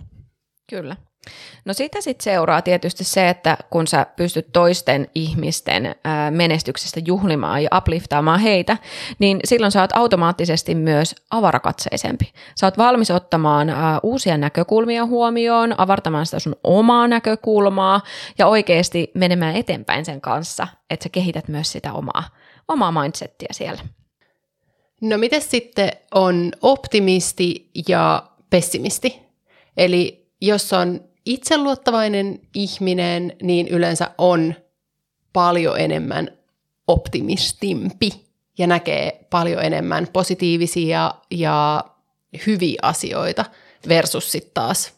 Kyllä. 0.70 0.96
No 1.64 1.74
sitä 1.74 2.00
sitten 2.00 2.24
seuraa 2.24 2.62
tietysti 2.62 3.04
se, 3.04 3.28
että 3.28 3.56
kun 3.70 3.86
sä 3.86 4.06
pystyt 4.16 4.52
toisten 4.52 5.08
ihmisten 5.14 5.94
menestyksestä 6.30 7.00
juhlimaan 7.06 7.62
ja 7.62 7.68
upliftaamaan 7.76 8.40
heitä, 8.40 8.76
niin 9.18 9.40
silloin 9.44 9.72
sä 9.72 9.80
oot 9.80 9.96
automaattisesti 9.96 10.74
myös 10.74 11.14
avarakatseisempi. 11.30 12.32
Sä 12.60 12.66
oot 12.66 12.78
valmis 12.78 13.10
ottamaan 13.10 13.68
uusia 14.02 14.38
näkökulmia 14.38 15.06
huomioon, 15.06 15.74
avartamaan 15.80 16.26
sitä 16.26 16.38
sun 16.38 16.56
omaa 16.64 17.08
näkökulmaa 17.08 18.00
ja 18.38 18.46
oikeasti 18.46 19.10
menemään 19.14 19.56
eteenpäin 19.56 20.04
sen 20.04 20.20
kanssa, 20.20 20.66
että 20.90 21.04
sä 21.04 21.08
kehität 21.08 21.48
myös 21.48 21.72
sitä 21.72 21.92
omaa, 21.92 22.24
omaa 22.68 22.92
mindsettiä 23.02 23.48
siellä. 23.52 23.82
No 25.00 25.18
miten 25.18 25.42
sitten 25.42 25.90
on 26.14 26.52
optimisti 26.62 27.70
ja 27.88 28.22
pessimisti? 28.50 29.22
Eli 29.76 30.30
jos 30.40 30.72
on 30.72 31.00
itseluottavainen 31.26 32.40
ihminen, 32.54 33.36
niin 33.42 33.68
yleensä 33.68 34.10
on 34.18 34.54
paljon 35.32 35.80
enemmän 35.80 36.30
optimistimpi 36.88 38.10
ja 38.58 38.66
näkee 38.66 39.26
paljon 39.30 39.64
enemmän 39.64 40.08
positiivisia 40.12 41.14
ja 41.30 41.84
hyviä 42.46 42.78
asioita 42.82 43.44
versus 43.88 44.32
sitten 44.32 44.54
taas 44.54 44.93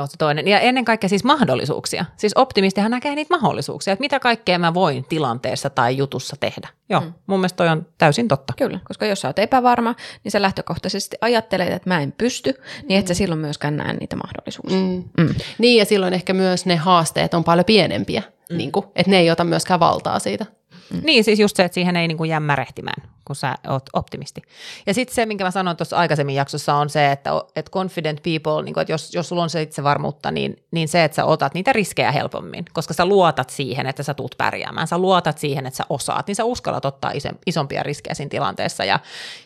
on 0.00 0.08
se 0.08 0.16
toinen. 0.18 0.48
Ja 0.48 0.60
ennen 0.60 0.84
kaikkea 0.84 1.08
siis 1.08 1.24
mahdollisuuksia. 1.24 2.04
Siis 2.16 2.32
optimistihan 2.36 2.90
näkee 2.90 3.14
niitä 3.14 3.34
mahdollisuuksia, 3.34 3.92
että 3.92 4.00
mitä 4.00 4.20
kaikkea 4.20 4.58
mä 4.58 4.74
voin 4.74 5.04
tilanteessa 5.04 5.70
tai 5.70 5.96
jutussa 5.96 6.36
tehdä. 6.40 6.68
Joo, 6.88 7.00
mm. 7.00 7.12
mun 7.26 7.40
mielestä 7.40 7.56
toi 7.56 7.68
on 7.68 7.86
täysin 7.98 8.28
totta. 8.28 8.52
Kyllä, 8.56 8.80
koska 8.84 9.06
jos 9.06 9.20
sä 9.20 9.28
oot 9.28 9.38
epävarma, 9.38 9.94
niin 10.24 10.32
sä 10.32 10.42
lähtökohtaisesti 10.42 11.16
ajattelet, 11.20 11.72
että 11.72 11.90
mä 11.90 12.00
en 12.00 12.12
pysty, 12.12 12.54
niin 12.88 13.00
et 13.00 13.06
sä 13.06 13.14
mm. 13.14 13.16
silloin 13.16 13.40
myöskään 13.40 13.76
näe 13.76 13.92
niitä 13.92 14.16
mahdollisuuksia. 14.16 14.78
Mm. 14.78 15.04
Mm. 15.18 15.34
Niin, 15.58 15.78
ja 15.78 15.84
silloin 15.84 16.14
ehkä 16.14 16.32
myös 16.32 16.66
ne 16.66 16.76
haasteet 16.76 17.34
on 17.34 17.44
paljon 17.44 17.64
pienempiä, 17.64 18.22
mm. 18.50 18.56
niin 18.56 18.72
kuin, 18.72 18.86
että 18.96 19.10
ne 19.10 19.18
ei 19.18 19.30
ota 19.30 19.44
myöskään 19.44 19.80
valtaa 19.80 20.18
siitä. 20.18 20.46
Mm. 20.92 21.00
Niin, 21.04 21.24
siis 21.24 21.40
just 21.40 21.56
se, 21.56 21.64
että 21.64 21.74
siihen 21.74 21.96
ei 21.96 22.08
niin 22.08 22.18
kuin 22.18 22.30
jää 22.30 22.40
märehtimään, 22.40 23.08
kun 23.26 23.36
sä 23.36 23.54
oot 23.68 23.82
optimisti. 23.92 24.42
Ja 24.86 24.94
sitten 24.94 25.14
se, 25.14 25.26
minkä 25.26 25.44
mä 25.44 25.50
sanoin 25.50 25.76
tuossa 25.76 25.96
aikaisemmin 25.96 26.34
jaksossa, 26.34 26.74
on 26.74 26.90
se, 26.90 27.12
että, 27.12 27.30
että 27.56 27.70
confident 27.70 28.20
people, 28.22 28.64
niin 28.64 28.74
kuin, 28.74 28.82
että 28.82 28.92
jos, 28.92 29.14
jos 29.14 29.28
sulla 29.28 29.42
on 29.42 29.50
se 29.50 29.62
itsevarmuutta, 29.62 30.30
niin, 30.30 30.56
niin 30.70 30.88
se, 30.88 31.04
että 31.04 31.16
sä 31.16 31.24
otat 31.24 31.54
niitä 31.54 31.72
riskejä 31.72 32.12
helpommin, 32.12 32.64
koska 32.72 32.94
sä 32.94 33.06
luotat 33.06 33.50
siihen, 33.50 33.86
että 33.86 34.02
sä 34.02 34.14
tuut 34.14 34.34
pärjäämään, 34.38 34.86
sä 34.86 34.98
luotat 34.98 35.38
siihen, 35.38 35.66
että 35.66 35.76
sä 35.76 35.84
osaat, 35.88 36.26
niin 36.26 36.36
sä 36.36 36.44
uskallat 36.44 36.84
ottaa 36.84 37.12
isompia 37.46 37.82
riskejä 37.82 38.14
siinä 38.14 38.30
tilanteessa. 38.30 38.84
Ja, 38.84 39.00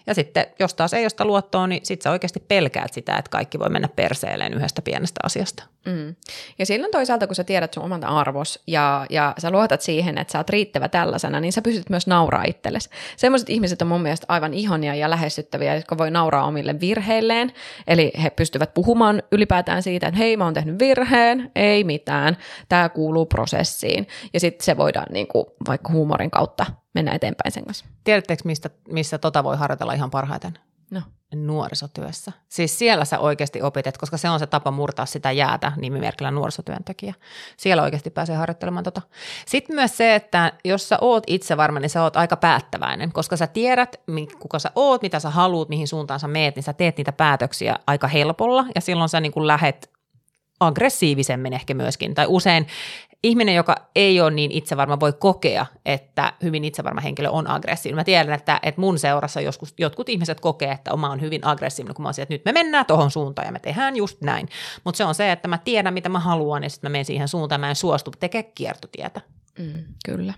ja 0.07 0.15
sitten, 0.15 0.47
jos 0.59 0.75
taas 0.75 0.95
ei 0.95 1.03
josta 1.03 1.25
luottoa, 1.25 1.67
niin 1.67 1.81
sit 1.87 2.03
sä 2.03 2.11
oikeasti 2.11 2.41
pelkäät 2.49 2.93
sitä, 2.93 3.17
että 3.17 3.31
kaikki 3.31 3.59
voi 3.59 3.69
mennä 3.69 3.89
perseelleen 3.89 4.55
yhdestä 4.55 4.83
pienestä 4.83 5.21
asiasta. 5.23 5.63
Mm. 5.87 6.15
Ja 6.59 6.67
silloin 6.67 6.93
toisaalta, 6.93 7.27
kun 7.27 7.37
sä 7.37 7.45
tiedät 7.45 7.75
sun 7.75 7.83
oman 7.83 8.05
arvos 8.05 8.63
ja, 8.67 9.07
ja 9.11 9.35
sä 9.39 9.51
luotat 9.51 9.81
siihen, 9.81 10.19
että 10.19 10.33
sä 10.33 10.39
oot 10.39 10.51
riittävä 10.51 10.89
tällaisena, 10.89 11.41
niin 11.41 11.53
sä 11.53 11.63
pystyt 11.63 11.91
myös 11.91 12.07
nauraa 12.07 12.45
itsellesi. 12.45 12.91
Semmoiset 13.17 13.51
ihmiset 13.51 13.70
on 13.83 13.89
mun 13.89 14.03
mielestä 14.03 14.27
aivan 14.29 14.55
ihonia 14.55 14.95
ja 14.95 15.11
lähestyttäviä, 15.11 15.75
jotka 15.75 15.99
voi 15.99 16.11
nauraa 16.11 16.45
omille 16.45 16.81
virheilleen. 16.81 17.53
Eli 17.87 18.13
he 18.23 18.31
pystyvät 18.31 18.75
puhumaan 18.75 19.23
ylipäätään 19.33 19.83
siitä, 19.83 20.07
että 20.07 20.19
hei, 20.19 20.37
mä 20.37 20.45
oon 20.45 20.55
tehnyt 20.55 20.79
virheen, 20.79 21.51
ei 21.55 21.85
mitään, 21.85 22.37
tämä 22.69 22.89
kuuluu 22.89 23.27
prosessiin. 23.27 24.07
Ja 24.35 24.41
sitten 24.41 24.65
se 24.65 24.77
voidaan 24.77 25.07
niin 25.11 25.27
kuin, 25.27 25.47
vaikka 25.69 25.93
huumorin 25.93 26.31
kautta 26.31 26.67
mennä 26.95 27.13
eteenpäin 27.13 27.53
sen 27.53 27.65
kanssa. 27.65 27.85
Tiedättekö, 28.05 28.43
mistä, 28.45 28.71
missä 28.89 29.19
tota 29.19 29.45
voi 29.45 29.57
harjoitella 29.57 29.93
ihan 29.93 30.11
parhaiten? 30.11 30.59
No 30.91 31.03
nuorisotyössä. 31.35 32.33
Siis 32.49 32.79
siellä 32.79 33.05
sä 33.05 33.19
oikeasti 33.19 33.63
opit, 33.63 33.87
että 33.87 34.01
koska 34.01 34.17
se 34.17 34.31
on 34.31 34.39
se 34.39 34.47
tapa 34.47 34.71
murtaa 34.71 35.07
sitä 35.07 35.33
jäätä, 35.33 35.73
nimimerkillä 35.77 36.31
nuorisotyöntekijä. 36.31 37.15
Siellä 37.57 37.83
oikeasti 37.83 38.11
pääsee 38.11 38.37
harjoittelemaan 38.37 38.85
tota. 38.85 39.03
Sitten 39.47 39.77
myös 39.77 39.97
se, 39.97 40.15
että 40.15 40.53
jos 40.65 40.89
sä 40.89 40.99
oot 41.01 41.25
itse 41.27 41.57
varma, 41.57 41.81
niin 41.81 41.91
sä 41.91 42.03
oot 42.03 42.17
aika 42.17 42.37
päättäväinen, 42.37 43.13
koska 43.13 43.37
sä 43.37 43.47
tiedät, 43.47 44.01
kuka 44.39 44.59
sä 44.59 44.71
oot, 44.75 45.03
mitä 45.03 45.21
sä 45.21 45.31
haluut, 45.31 45.69
mihin 45.69 45.89
suuntaan 45.89 46.21
sä 46.21 46.29
meet, 46.29 46.57
niin 46.57 46.63
sä 46.63 46.73
teet 46.73 46.97
niitä 46.97 47.13
päätöksiä 47.13 47.77
aika 47.87 48.09
helpolla 48.09 48.65
ja 48.75 48.81
silloin 48.81 49.09
sä 49.09 49.21
niin 49.21 49.47
lähet 49.47 49.91
aggressiivisemmin 50.61 51.53
ehkä 51.53 51.75
myöskin. 51.75 52.15
Tai 52.15 52.27
usein 52.29 52.67
ihminen, 53.23 53.55
joka 53.55 53.77
ei 53.95 54.21
ole 54.21 54.31
niin 54.31 54.53
itsevarma, 54.53 55.01
voi 55.01 55.13
kokea, 55.13 55.67
että 55.87 56.33
hyvin 56.43 56.65
itsevarma 56.65 57.01
henkilö 57.01 57.31
on 57.31 57.51
aggressiivinen. 57.51 58.01
Mä 58.01 58.05
tiedän, 58.05 58.35
että, 58.35 58.61
että 58.63 58.81
mun 58.81 58.99
seurassa 58.99 59.41
joskus 59.41 59.75
jotkut 59.79 60.09
ihmiset 60.09 60.41
kokee, 60.41 60.73
että 60.73 60.93
oma 60.93 61.11
on 61.11 61.21
hyvin 61.21 61.47
aggressiivinen, 61.47 61.95
kun 61.95 62.03
mä 62.03 62.09
olisin, 62.09 62.23
että 62.23 62.35
nyt 62.35 62.45
me 62.45 62.53
mennään 62.53 62.87
tuohon 62.87 63.11
suuntaan 63.11 63.47
ja 63.47 63.53
me 63.53 63.59
tehdään 63.59 63.97
just 63.97 64.21
näin. 64.21 64.49
Mutta 64.85 64.97
se 64.97 65.05
on 65.05 65.15
se, 65.15 65.33
että 65.33 65.49
mä 65.49 65.59
tiedän, 65.59 65.95
mitä 65.95 66.09
mä 66.09 66.21
haluan 66.21 66.63
ja 66.63 66.71
sitten 66.71 66.91
mä 66.91 66.93
menen 66.93 67.05
siihen 67.05 67.29
suuntaan, 67.29 67.61
mä 67.61 67.69
en 67.69 67.77
suostu 67.77 68.11
tekemään 68.21 68.53
kiertotietä. 68.55 69.21
Mm, 69.59 69.85
kyllä. 70.05 70.35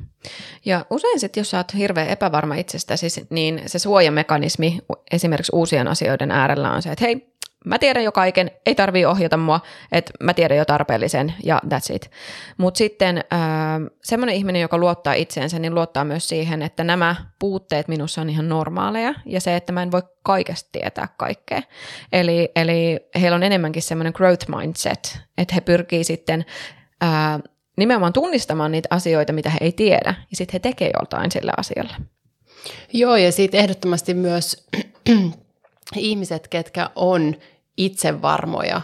Ja 0.64 0.86
usein 0.90 1.20
sitten, 1.20 1.40
jos 1.40 1.50
sä 1.50 1.56
oot 1.56 1.74
hirveän 1.74 2.08
epävarma 2.08 2.54
itsestäsi, 2.54 3.26
niin 3.30 3.62
se 3.66 3.78
suojamekanismi 3.78 4.78
esimerkiksi 5.12 5.52
uusien 5.54 5.88
asioiden 5.88 6.30
äärellä 6.30 6.72
on 6.72 6.82
se, 6.82 6.92
että 6.92 7.04
hei, 7.04 7.32
mä 7.64 7.78
tiedän 7.78 8.04
jo 8.04 8.12
kaiken, 8.12 8.50
ei 8.66 8.74
tarvii 8.74 9.04
ohjata 9.04 9.36
mua, 9.36 9.60
että 9.92 10.12
mä 10.20 10.34
tiedän 10.34 10.58
jo 10.58 10.64
tarpeellisen 10.64 11.34
ja 11.44 11.60
that's 11.66 11.94
it. 11.94 12.10
Mutta 12.58 12.78
sitten 12.78 13.18
äh, 13.18 13.40
semmoinen 14.04 14.36
ihminen, 14.36 14.62
joka 14.62 14.78
luottaa 14.78 15.12
itseensä, 15.12 15.58
niin 15.58 15.74
luottaa 15.74 16.04
myös 16.04 16.28
siihen, 16.28 16.62
että 16.62 16.84
nämä 16.84 17.16
puutteet 17.38 17.88
minussa 17.88 18.20
on 18.20 18.30
ihan 18.30 18.48
normaaleja 18.48 19.14
ja 19.26 19.40
se, 19.40 19.56
että 19.56 19.72
mä 19.72 19.82
en 19.82 19.92
voi 19.92 20.02
kaikesta 20.22 20.68
tietää 20.72 21.08
kaikkea. 21.16 21.62
Eli, 22.12 22.52
eli 22.56 23.00
heillä 23.20 23.34
on 23.34 23.42
enemmänkin 23.42 23.82
semmoinen 23.82 24.12
growth 24.16 24.48
mindset, 24.48 25.18
että 25.38 25.54
he 25.54 25.60
pyrkii 25.60 26.04
sitten 26.04 26.44
äh, 27.02 27.40
nimenomaan 27.76 28.12
tunnistamaan 28.12 28.72
niitä 28.72 28.88
asioita, 28.90 29.32
mitä 29.32 29.50
he 29.50 29.58
ei 29.60 29.72
tiedä 29.72 30.14
ja 30.30 30.36
sitten 30.36 30.52
he 30.52 30.58
tekee 30.58 30.90
jotain 31.00 31.30
sillä 31.30 31.52
asialla. 31.56 31.94
Joo, 32.92 33.16
ja 33.16 33.32
siitä 33.32 33.56
ehdottomasti 33.56 34.14
myös 34.14 34.66
ihmiset, 35.96 36.48
ketkä 36.48 36.90
on 36.96 37.36
itsevarmoja, 37.76 38.80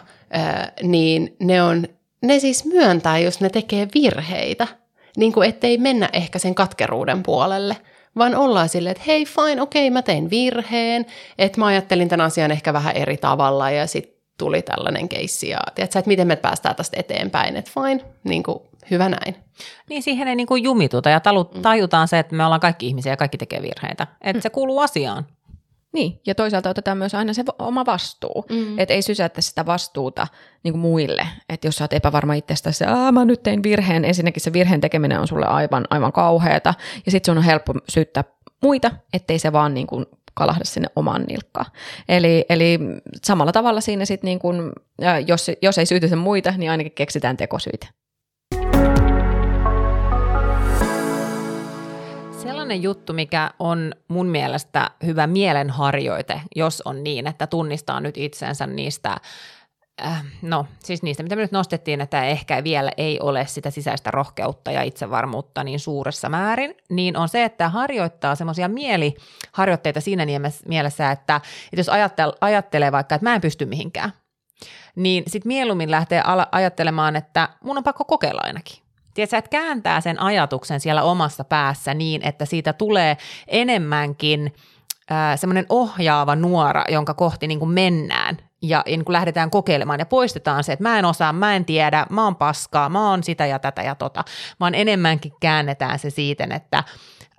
niin 0.83 1.37
ne, 1.41 1.63
on, 1.63 1.85
ne 2.23 2.39
siis 2.39 2.65
myöntää, 2.65 3.19
jos 3.19 3.41
ne 3.41 3.49
tekee 3.49 3.89
virheitä. 3.95 4.69
Niin 5.17 5.33
kuin 5.33 5.49
ettei 5.49 5.79
mennä 5.79 6.09
ehkä 6.13 6.39
sen 6.39 6.55
katkeruuden 6.55 7.23
puolelle, 7.23 7.77
vaan 8.17 8.35
ollaan 8.35 8.69
silleen, 8.69 8.91
että 8.91 9.05
hei 9.07 9.27
fine, 9.27 9.63
okei 9.63 9.89
okay, 9.89 9.93
mä 9.93 10.03
tein 10.03 10.31
virheen, 10.31 11.07
että 11.39 11.61
mä 11.61 11.67
ajattelin 11.67 12.09
tämän 12.09 12.27
asian 12.27 12.51
ehkä 12.51 12.73
vähän 12.73 12.97
eri 12.97 13.17
tavalla 13.17 13.71
ja 13.71 13.87
sitten 13.87 14.15
tuli 14.39 14.63
tällainen 14.63 15.09
keissi 15.09 15.49
ja 15.49 15.59
tiedätkö, 15.75 15.99
että 15.99 16.09
miten 16.09 16.27
me 16.27 16.37
päästään 16.37 16.77
tästä 16.77 17.01
eteenpäin, 17.01 17.57
että 17.57 17.71
fine, 17.75 18.05
niin 18.25 18.43
kuin, 18.43 18.59
hyvä 18.91 19.09
näin. 19.09 19.37
Niin 19.89 20.03
siihen 20.03 20.29
ei 20.29 20.37
niin 20.37 20.47
kuin 20.47 20.63
jumituta 20.63 21.11
ja 21.11 21.21
tajutaan 21.63 22.09
se, 22.09 22.19
että 22.19 22.35
me 22.35 22.45
ollaan 22.45 22.61
kaikki 22.61 22.87
ihmisiä 22.87 23.13
ja 23.13 23.17
kaikki 23.17 23.39
tekee 23.39 23.63
virheitä, 23.63 24.07
että 24.21 24.43
se 24.43 24.51
kuuluu 24.51 24.79
asiaan. 24.79 25.27
Niin, 25.93 26.21
ja 26.27 26.35
toisaalta 26.35 26.71
otetaan 26.71 26.99
myös 26.99 27.15
aina 27.15 27.33
se 27.33 27.45
oma 27.59 27.87
vastuu. 27.87 28.45
Mm. 28.51 28.79
Että 28.79 28.95
ei 28.95 29.03
sysätä 29.03 29.41
sitä 29.41 29.67
vastuuta 29.67 30.27
niin 30.65 30.73
kuin 30.73 30.81
muille. 30.81 31.27
Että 31.49 31.67
jos 31.67 31.77
sä 31.77 31.85
oot 31.85 31.93
epävarma 31.93 32.35
itsestäsi, 32.35 32.85
että 32.85 33.13
mä 33.13 33.25
nyt 33.25 33.43
tein 33.43 33.63
virheen, 33.63 34.05
ensinnäkin 34.05 34.43
se 34.43 34.53
virheen 34.53 34.81
tekeminen 34.81 35.21
on 35.21 35.29
sulle 35.29 35.47
aivan, 35.47 35.85
aivan 35.91 36.13
kauheata. 36.13 36.75
Ja 37.07 37.13
sitten 37.13 37.33
sun 37.33 37.39
on 37.39 37.45
helppo 37.45 37.75
syyttää 37.89 38.25
muita, 38.63 38.91
ettei 39.13 39.39
se 39.39 39.53
vaan 39.53 39.75
niin 39.75 39.87
kuin 39.87 40.07
kalahda 40.35 40.65
sinne 40.65 40.89
oman 40.97 41.25
nilkkaan. 41.29 41.67
Eli, 42.09 42.45
eli 42.49 42.79
samalla 43.25 43.53
tavalla 43.53 43.81
siinä 43.81 44.05
sitten, 44.05 44.29
niin 44.29 44.39
kuin, 44.39 44.73
jos, 45.27 45.51
jos 45.63 45.79
ei 45.79 45.87
syytetä 45.87 46.17
muita, 46.17 46.53
niin 46.57 46.71
ainakin 46.71 46.93
keksitään 46.93 47.37
tekosyitä. 47.37 47.87
Sellainen 52.69 52.83
juttu, 52.83 53.13
mikä 53.13 53.51
on 53.59 53.93
mun 54.09 54.27
mielestä 54.27 54.91
hyvä 55.07 55.27
mielenharjoite, 55.27 56.41
jos 56.57 56.83
on 56.85 57.05
niin, 57.05 57.27
että 57.27 57.47
tunnistaa 57.47 58.01
nyt 58.01 58.17
itsensä 58.17 58.67
niistä 58.67 59.17
äh, 60.07 60.25
no 60.43 60.67
siis 60.79 61.03
niistä, 61.03 61.23
mitä 61.23 61.37
me 61.37 61.43
nyt 61.43 61.53
nostettiin, 61.53 62.01
että 62.01 62.25
ehkä 62.25 62.65
vielä 62.65 62.91
ei 62.97 63.21
ole 63.21 63.47
sitä 63.47 63.71
sisäistä 63.71 64.11
rohkeutta 64.11 64.71
ja 64.71 64.83
itsevarmuutta 64.83 65.65
niin 65.65 65.81
suuressa 65.81 66.29
määrin, 66.29 66.75
niin 66.91 67.17
on 67.17 67.29
se, 67.29 67.45
että 67.45 67.69
harjoittaa 67.69 68.35
semmoisia 68.35 68.69
mieliharjoitteita 68.69 70.01
siinä 70.01 70.27
mielessä, 70.69 71.11
että, 71.11 71.37
että 71.37 71.81
jos 71.81 71.89
ajattelee, 71.89 72.35
ajattelee 72.41 72.93
vaikka, 72.93 73.15
että 73.15 73.27
mä 73.27 73.35
en 73.35 73.41
pysty 73.41 73.67
mihinkään, 73.67 74.13
niin 74.97 75.25
sitten 75.27 75.49
mieluummin 75.49 75.91
lähtee 75.91 76.23
ajattelemaan, 76.53 77.17
että 77.17 77.49
mun 77.65 77.79
on 77.79 77.85
pakko 77.85 78.05
kokeilla 78.05 78.41
ainakin. 78.45 78.88
Tiedätkö, 79.15 79.37
että 79.37 79.51
kääntää 79.51 80.01
sen 80.01 80.21
ajatuksen 80.21 80.81
siellä 80.81 81.03
omassa 81.03 81.45
päässä 81.45 81.95
niin, 81.95 82.23
että 82.23 82.45
siitä 82.45 82.73
tulee 82.73 83.17
enemmänkin 83.47 84.55
semmoinen 85.37 85.67
ohjaava 85.69 86.37
nuora, 86.37 86.85
jonka 86.89 87.15
kohti 87.15 87.47
niin 87.47 87.59
kuin 87.59 87.71
mennään 87.71 88.37
ja 88.63 88.83
niin 88.87 89.05
kuin 89.05 89.13
lähdetään 89.13 89.51
kokeilemaan 89.51 89.99
ja 89.99 90.07
poistetaan 90.07 90.65
se, 90.65 90.73
että 90.73 90.83
mä 90.83 90.99
en 90.99 91.05
osaa, 91.05 91.33
mä 91.33 91.57
en 91.57 91.65
tiedä, 91.65 92.07
mä 92.11 92.25
oon 92.25 92.37
paskaa, 92.37 92.89
mä 92.89 93.11
oon 93.11 93.23
sitä 93.23 93.47
ja 93.47 93.59
tätä 93.59 93.83
ja 93.83 93.95
tota, 93.95 94.25
vaan 94.61 94.75
enemmänkin 94.75 95.33
käännetään 95.41 95.99
se 95.99 96.11
siitä, 96.11 96.49
että 96.55 96.85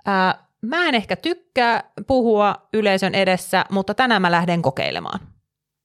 ää, 0.06 0.44
mä 0.62 0.88
en 0.88 0.94
ehkä 0.94 1.16
tykkää 1.16 1.84
puhua 2.06 2.54
yleisön 2.72 3.14
edessä, 3.14 3.64
mutta 3.70 3.94
tänään 3.94 4.22
mä 4.22 4.30
lähden 4.30 4.62
kokeilemaan. 4.62 5.20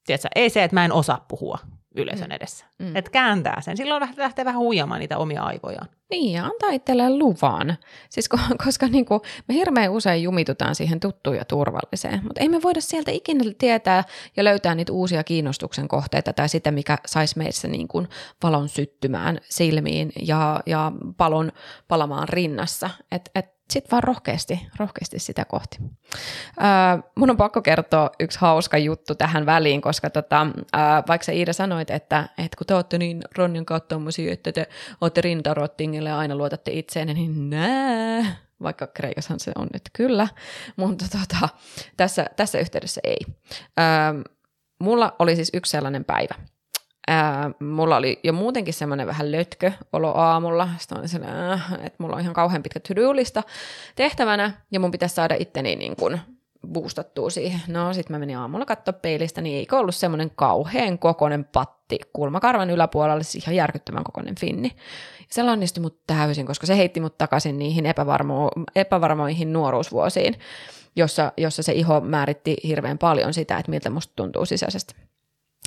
Tiedätkö, 0.06 0.28
ei 0.36 0.50
se, 0.50 0.64
että 0.64 0.76
mä 0.76 0.86
en 0.86 0.94
osaa 0.94 1.26
puhua, 1.28 1.58
yleisön 1.96 2.28
mm. 2.28 2.36
edessä. 2.36 2.66
Mm. 2.80 2.96
Että 2.96 3.12
kääntää 3.12 3.62
sen. 3.62 3.78
Silloin 3.78 4.08
lähtee 4.18 4.46
vähän 4.46 4.62
huijamaan 4.62 5.00
niitä 5.00 5.18
omia 5.18 5.44
aivojaan. 5.44 5.88
Niin, 6.10 6.34
ja 6.34 6.46
antaa 6.46 6.70
itselleen 6.70 7.20
luvan. 7.20 7.78
Siis 8.10 8.30
koska 8.66 8.88
niin 8.88 9.06
kuin, 9.06 9.22
me 9.48 9.56
hirveän 9.56 9.92
usein 9.92 10.24
jumitutaan 10.24 10.76
siihen 10.76 11.00
tuttuun 11.00 11.36
ja 11.36 11.46
turvalliseen, 11.46 12.24
mutta 12.24 12.42
ei 12.42 12.50
me 12.50 12.62
voida 12.62 12.82
sieltä 12.82 13.12
ikinä 13.12 13.44
tietää 13.58 14.04
ja 14.38 14.44
löytää 14.44 14.76
niitä 14.76 14.94
uusia 14.94 15.24
kiinnostuksen 15.24 15.88
kohteita 15.88 16.34
tai 16.34 16.50
sitä, 16.50 16.72
mikä 16.72 16.98
saisi 17.06 17.38
meissä 17.38 17.68
niin 17.68 17.88
kuin 17.88 18.08
valon 18.44 18.70
syttymään 18.70 19.40
silmiin 19.50 20.12
ja, 20.22 20.60
ja 20.66 20.92
palon 21.18 21.52
palamaan 21.88 22.30
rinnassa. 22.30 22.90
Et, 23.12 23.30
et 23.36 23.55
sitten 23.70 23.92
vaan 23.92 24.04
rohkeasti, 24.04 24.68
rohkeasti 24.80 25.20
sitä 25.20 25.46
kohti. 25.46 25.78
Ää, 26.60 27.00
mun 27.16 27.30
on 27.30 27.38
pakko 27.38 27.62
kertoa 27.62 28.10
yksi 28.20 28.40
hauska 28.42 28.78
juttu 28.78 29.16
tähän 29.16 29.46
väliin, 29.46 29.82
koska 29.82 30.10
tota, 30.10 30.48
ää, 30.74 31.04
vaikka 31.08 31.26
sä 31.26 31.32
Iida 31.32 31.54
sanoit, 31.54 31.90
että, 31.90 32.30
että 32.38 32.58
kun 32.58 32.68
te 32.68 32.76
olette 32.76 32.98
niin 32.98 33.22
Ronjan 33.38 33.66
kautta 33.66 33.96
tommosia, 33.96 34.34
että 34.34 34.52
te 34.52 34.68
olette 35.02 35.22
rintarottingille 35.22 36.10
ja 36.10 36.18
aina 36.18 36.36
luotatte 36.36 36.72
itseenne, 36.72 37.14
niin 37.14 37.50
nää, 37.50 38.36
vaikka 38.62 38.88
Kreikassahan 38.88 39.40
se 39.40 39.52
on 39.56 39.68
nyt 39.74 39.90
kyllä, 39.94 40.28
mutta 40.76 41.06
tota, 41.12 41.50
tässä, 41.98 42.26
tässä 42.36 42.60
yhteydessä 42.60 43.02
ei. 43.04 43.20
Ää, 43.78 44.14
mulla 44.80 45.16
oli 45.20 45.36
siis 45.36 45.50
yksi 45.54 45.70
sellainen 45.70 46.06
päivä, 46.06 46.36
Ää, 47.08 47.52
mulla 47.60 47.98
oli 47.98 48.20
jo 48.24 48.34
muutenkin 48.34 48.74
semmoinen 48.74 49.08
vähän 49.08 49.32
lötkö 49.32 49.72
olo 49.94 50.14
aamulla. 50.16 50.70
Sitten 50.78 51.26
äh, 51.26 51.74
että 51.74 51.96
mulla 51.98 52.16
on 52.16 52.22
ihan 52.22 52.34
kauhean 52.34 52.64
pitkä 52.64 52.80
to 52.80 52.94
tehtävänä 53.96 54.52
ja 54.72 54.80
mun 54.80 54.92
pitäisi 54.92 55.16
saada 55.16 55.36
itteni 55.40 55.76
niin 55.76 55.96
kuin 55.96 56.20
boostattua 56.68 57.30
siihen. 57.30 57.62
No 57.68 57.94
sit 57.94 58.10
mä 58.10 58.20
menin 58.20 58.38
aamulla 58.38 58.66
katsoa 58.66 58.94
peilistä, 58.94 59.42
niin 59.42 59.58
eikö 59.58 59.78
ollut 59.78 59.96
semmoinen 59.96 60.32
kauhean 60.36 61.00
kokoinen 61.00 61.46
patti 61.46 62.00
kulmakarvan 62.14 62.70
yläpuolella, 62.70 63.24
siis 63.24 63.44
ihan 63.44 63.56
järkyttävän 63.56 64.04
kokoinen 64.04 64.36
finni. 64.36 64.72
Se 65.30 65.44
lannistui 65.44 65.82
mut 65.82 66.00
täysin, 66.08 66.46
koska 66.46 66.68
se 66.68 66.78
heitti 66.78 67.00
mut 67.00 67.18
takaisin 67.18 67.60
niihin 67.60 67.86
epävarmo- 67.86 68.64
epävarmoihin 68.76 69.54
nuoruusvuosiin, 69.54 70.36
jossa, 70.96 71.32
jossa 71.38 71.64
se 71.64 71.74
iho 71.74 72.02
määritti 72.02 72.58
hirveän 72.64 72.98
paljon 72.98 73.34
sitä, 73.34 73.58
että 73.58 73.70
miltä 73.70 73.90
musta 73.90 74.14
tuntuu 74.16 74.46
sisäisesti. 74.46 74.96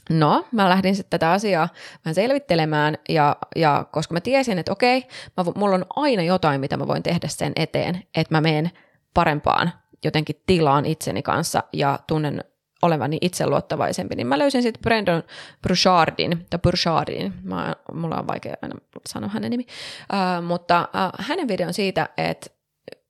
No, 0.09 0.45
mä 0.53 0.69
lähdin 0.69 0.97
sitten 0.97 1.21
tätä 1.21 1.33
asiaa 1.33 1.69
vähän 2.05 2.15
selvittelemään 2.15 2.99
ja, 3.09 3.37
ja 3.57 3.87
koska 3.93 4.15
mä 4.15 4.21
tiesin, 4.21 4.59
että 4.59 4.73
okei, 4.73 5.07
mä, 5.37 5.45
mulla 5.55 5.75
on 5.75 5.87
aina 5.97 6.23
jotain, 6.23 6.61
mitä 6.61 6.77
mä 6.77 6.87
voin 6.87 7.03
tehdä 7.03 7.29
sen 7.29 7.53
eteen, 7.57 8.03
että 8.17 8.35
mä 8.35 8.41
menen 8.41 8.71
parempaan 9.15 9.73
jotenkin 10.05 10.43
tilaan 10.47 10.87
itseni 10.87 11.23
kanssa 11.23 11.63
ja 11.73 11.99
tunnen 12.07 12.45
olevani 12.83 13.19
itseluottavaisempi, 13.21 14.15
niin 14.17 14.27
mä 14.27 14.39
löysin 14.39 14.63
sitten 14.63 14.83
Brandon 14.83 15.23
Burchardin, 15.63 16.47
tai 16.51 16.59
Burchardin, 16.63 17.35
mä, 17.43 17.77
mulla 17.93 18.17
on 18.17 18.27
vaikea 18.27 18.55
aina 18.63 18.75
sanoa 19.07 19.31
hänen 19.31 19.51
nimi, 19.51 19.67
uh, 20.13 20.45
mutta 20.45 20.89
uh, 20.95 21.27
hänen 21.27 21.49
videon 21.49 21.75
siitä, 21.75 22.09
että 22.17 22.51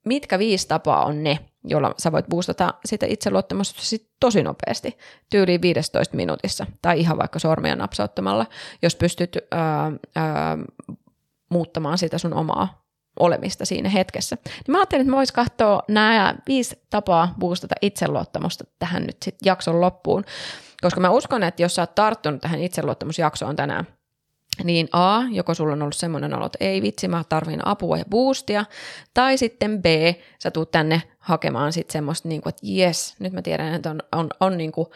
mitkä 0.04 0.38
viisi 0.38 0.68
tapaa 0.68 1.04
on 1.04 1.24
ne, 1.24 1.38
jolla 1.70 1.94
sä 1.98 2.12
voit 2.12 2.26
boostata 2.26 2.74
sitä 2.84 3.06
itseluottamusta 3.06 3.96
tosi 4.20 4.42
nopeasti, 4.42 4.98
tyyliin 5.30 5.62
15 5.62 6.16
minuutissa, 6.16 6.66
tai 6.82 7.00
ihan 7.00 7.18
vaikka 7.18 7.38
sormia 7.38 7.76
napsauttamalla, 7.76 8.46
jos 8.82 8.96
pystyt 8.96 9.36
ää, 9.50 9.92
ää, 10.16 10.58
muuttamaan 11.50 11.98
sitä 11.98 12.18
sun 12.18 12.34
omaa 12.34 12.88
olemista 13.18 13.64
siinä 13.64 13.88
hetkessä. 13.88 14.36
Niin 14.44 14.72
mä 14.72 14.78
ajattelin, 14.78 15.00
että 15.00 15.10
mä 15.10 15.16
vois 15.16 15.32
katsoa 15.32 15.82
nämä 15.88 16.34
viisi 16.48 16.82
tapaa 16.90 17.34
boostata 17.38 17.74
itseluottamusta 17.82 18.64
tähän 18.78 19.02
nyt 19.02 19.16
sit 19.22 19.36
jakson 19.44 19.80
loppuun, 19.80 20.24
koska 20.80 21.00
mä 21.00 21.10
uskon, 21.10 21.42
että 21.42 21.62
jos 21.62 21.74
sä 21.74 21.82
oot 21.82 21.94
tarttunut 21.94 22.40
tähän 22.40 22.60
itseluottamusjaksoon 22.60 23.56
tänään, 23.56 23.86
niin 24.64 24.88
A, 24.92 25.22
joko 25.30 25.54
sulla 25.54 25.72
on 25.72 25.82
ollut 25.82 25.96
semmoinen 25.96 26.34
olo, 26.34 26.46
että 26.46 26.58
ei 26.60 26.82
vitsi, 26.82 27.08
mä 27.08 27.24
tarvin 27.28 27.66
apua 27.66 27.98
ja 27.98 28.04
boostia, 28.10 28.64
tai 29.14 29.38
sitten 29.38 29.82
B, 29.82 29.84
sä 30.38 30.50
tuut 30.50 30.70
tänne 30.70 31.02
hakemaan 31.28 31.72
sitten 31.72 31.92
semmoista, 31.92 32.28
niin 32.28 32.40
kuin, 32.40 32.50
että 32.50 32.60
jes, 32.64 33.16
nyt 33.18 33.32
mä 33.32 33.42
tiedän, 33.42 33.74
että 33.74 33.90
on, 33.90 34.00
on, 34.12 34.28
on 34.40 34.56
niin 34.56 34.72
kuin, 34.72 34.88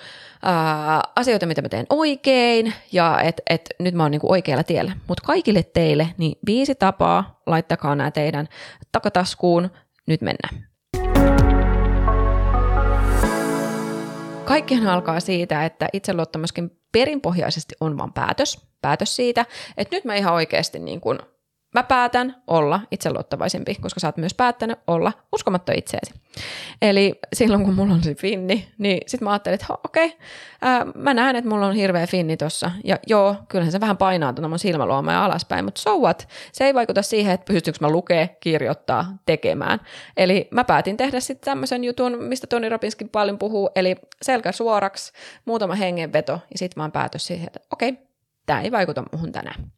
ää, 0.42 1.00
asioita, 1.16 1.46
mitä 1.46 1.62
mä 1.62 1.68
teen 1.68 1.86
oikein, 1.90 2.74
ja 2.92 3.20
että 3.20 3.42
et, 3.50 3.70
nyt 3.78 3.94
mä 3.94 4.02
oon 4.02 4.10
niin 4.10 4.20
kuin 4.20 4.30
oikealla 4.30 4.64
tiellä. 4.64 4.92
Mutta 5.08 5.26
kaikille 5.26 5.62
teille, 5.62 6.08
niin 6.18 6.38
viisi 6.46 6.74
tapaa, 6.74 7.40
laittakaa 7.46 7.94
nämä 7.94 8.10
teidän 8.10 8.48
takataskuun, 8.92 9.70
nyt 10.06 10.20
mennään. 10.20 10.68
Kaikkihan 14.44 14.88
alkaa 14.88 15.20
siitä, 15.20 15.64
että 15.64 15.88
itseluottamuskin 15.92 16.70
perinpohjaisesti 16.92 17.74
on 17.80 17.98
vain 17.98 18.12
päätös, 18.12 18.66
päätös 18.82 19.16
siitä, 19.16 19.46
että 19.76 19.96
nyt 19.96 20.04
mä 20.04 20.14
ihan 20.14 20.34
oikeasti 20.34 20.78
niin 20.78 21.00
kuin, 21.00 21.18
mä 21.74 21.82
päätän 21.82 22.42
olla 22.46 22.80
itseluottavaisempi, 22.90 23.74
koska 23.74 24.00
sä 24.00 24.08
oot 24.08 24.16
myös 24.16 24.34
päättänyt 24.34 24.78
olla 24.86 25.12
uskomatta 25.32 25.72
itseesi. 25.72 26.14
Eli 26.82 27.18
silloin 27.32 27.64
kun 27.64 27.74
mulla 27.74 27.94
on 27.94 28.02
se 28.02 28.14
finni, 28.14 28.68
niin 28.78 29.00
sitten 29.06 29.24
mä 29.24 29.30
ajattelin, 29.30 29.54
että 29.54 29.66
okei, 29.84 30.06
okay, 30.06 30.92
mä 31.02 31.14
näen, 31.14 31.36
että 31.36 31.48
mulla 31.48 31.66
on 31.66 31.74
hirveä 31.74 32.06
finni 32.06 32.36
tossa. 32.36 32.70
Ja 32.84 32.98
joo, 33.06 33.36
kyllähän 33.48 33.72
se 33.72 33.80
vähän 33.80 33.96
painaa 33.96 34.32
tuonne 34.32 34.48
mun 34.48 34.58
silmäluomaa 34.58 35.24
alaspäin, 35.24 35.64
mutta 35.64 35.80
so 35.80 35.98
what? 35.98 36.28
Se 36.52 36.64
ei 36.64 36.74
vaikuta 36.74 37.02
siihen, 37.02 37.34
että 37.34 37.52
pystyykö 37.52 37.78
mä 37.80 37.90
lukee, 37.90 38.36
kirjoittaa, 38.40 39.16
tekemään. 39.26 39.80
Eli 40.16 40.48
mä 40.50 40.64
päätin 40.64 40.96
tehdä 40.96 41.20
sitten 41.20 41.44
tämmöisen 41.44 41.84
jutun, 41.84 42.22
mistä 42.22 42.46
Toni 42.46 42.68
Robinskin 42.68 43.08
paljon 43.08 43.38
puhuu, 43.38 43.70
eli 43.74 43.96
selkä 44.22 44.52
suoraksi, 44.52 45.12
muutama 45.44 45.74
hengenveto, 45.74 46.32
ja 46.32 46.58
sitten 46.58 46.80
mä 46.80 46.84
oon 46.84 46.92
päätös 46.92 47.26
siihen, 47.26 47.46
että 47.46 47.60
okei, 47.70 47.88
okay, 47.88 48.04
tämä 48.46 48.60
ei 48.60 48.72
vaikuta 48.72 49.04
muuhun 49.12 49.32
tänään. 49.32 49.72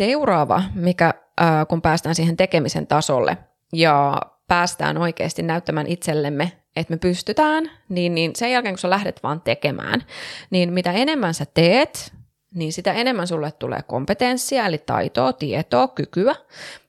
Seuraava, 0.00 0.62
mikä 0.74 1.14
äh, 1.40 1.66
kun 1.68 1.82
päästään 1.82 2.14
siihen 2.14 2.36
tekemisen 2.36 2.86
tasolle 2.86 3.38
ja 3.72 4.20
päästään 4.48 4.98
oikeasti 4.98 5.42
näyttämään 5.42 5.86
itsellemme, 5.86 6.52
että 6.76 6.92
me 6.92 6.98
pystytään, 6.98 7.70
niin, 7.88 8.14
niin 8.14 8.36
sen 8.36 8.52
jälkeen 8.52 8.74
kun 8.74 8.78
sä 8.78 8.90
lähdet 8.90 9.22
vaan 9.22 9.40
tekemään, 9.40 10.04
niin 10.50 10.72
mitä 10.72 10.92
enemmän 10.92 11.34
sä 11.34 11.46
teet, 11.54 12.12
niin 12.54 12.72
sitä 12.72 12.92
enemmän 12.92 13.26
sulle 13.26 13.52
tulee 13.52 13.82
kompetenssia, 13.82 14.66
eli 14.66 14.78
taitoa, 14.78 15.32
tietoa, 15.32 15.88
kykyä, 15.88 16.34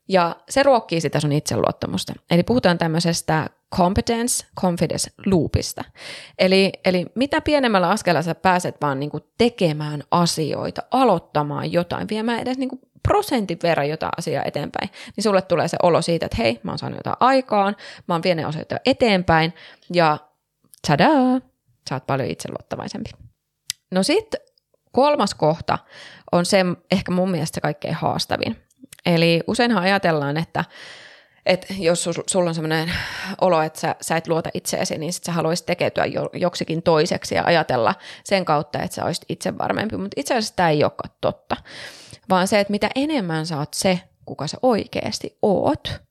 ja 0.08 0.36
se 0.50 0.64
ruokkii 0.64 1.02
sitä 1.02 1.20
sun 1.20 1.32
itseluottamusta. 1.32 2.14
Eli 2.32 2.44
puhutaan 2.44 2.78
tämmöisestä 2.78 3.50
competence, 3.76 4.46
confidence 4.62 5.12
loopista. 5.26 5.84
Eli, 6.40 6.72
eli 6.86 7.06
mitä 7.16 7.42
pienemmällä 7.42 7.90
askelella 7.90 8.22
sä 8.22 8.36
pääset 8.36 8.76
vaan 8.82 9.00
niinku 9.00 9.20
tekemään 9.38 10.04
asioita, 10.12 10.82
aloittamaan 10.92 11.72
jotain, 11.72 12.08
viemään 12.10 12.40
edes 12.40 12.58
niinku 12.58 12.80
prosentin 13.08 13.60
verran 13.64 13.90
jotain 13.90 14.12
asiaa 14.18 14.44
eteenpäin, 14.46 14.90
niin 15.16 15.24
sulle 15.24 15.42
tulee 15.42 15.68
se 15.68 15.78
olo 15.84 16.02
siitä, 16.02 16.26
että 16.26 16.38
hei, 16.38 16.60
mä 16.64 16.72
oon 16.72 16.80
saanut 16.80 17.00
jotain 17.00 17.18
aikaan, 17.20 17.76
mä 18.08 18.14
oon 18.14 18.24
vienyt 18.24 18.46
asioita 18.46 18.78
eteenpäin, 18.86 19.54
ja 19.94 20.18
tadaa, 20.88 21.42
sä 21.90 21.96
oot 21.96 22.08
paljon 22.08 22.30
itseluottavaisempi. 22.30 23.10
No 23.92 24.04
sitten 24.04 24.42
kolmas 24.92 25.36
kohta 25.36 25.78
on 26.32 26.46
se 26.46 26.66
ehkä 26.92 27.12
mun 27.12 27.32
mielestä 27.32 27.62
kaikkein 27.62 27.96
haastavin. 27.96 28.56
Eli 29.06 29.42
useinhan 29.48 29.84
ajatellaan, 29.84 30.38
että 30.38 30.64
että 31.46 31.74
jos 31.80 32.10
sulla 32.28 32.50
on 32.50 32.56
sellainen 32.56 32.92
olo, 33.42 33.62
että 33.62 33.80
sä, 33.80 33.96
sä 34.02 34.18
et 34.18 34.28
luota 34.28 34.50
itseesi, 34.54 34.98
niin 34.98 35.14
sit 35.14 35.24
sä 35.24 35.32
haluaisit 35.32 35.66
tekeytyä 35.66 36.06
jo, 36.06 36.30
joksikin 36.34 36.84
toiseksi 36.84 37.36
ja 37.36 37.44
ajatella 37.46 37.96
sen 38.24 38.46
kautta, 38.46 38.80
että 38.80 38.96
sä 38.96 39.06
olisit 39.06 39.26
itse 39.30 39.58
varmempi. 39.58 39.98
Mutta 39.98 40.22
itse 40.22 40.34
asiassa 40.34 40.56
tämä 40.56 40.70
ei 40.70 40.84
olekaan 40.84 41.16
totta. 41.22 41.56
Vaan 42.32 42.48
se, 42.48 42.60
että 42.60 42.72
mitä 42.72 42.90
enemmän 42.96 43.46
sä 43.46 43.58
oot 43.58 43.74
se, 43.74 44.00
kuka 44.26 44.48
sä 44.48 44.58
oikeasti 44.62 45.38
oot, 45.42 46.02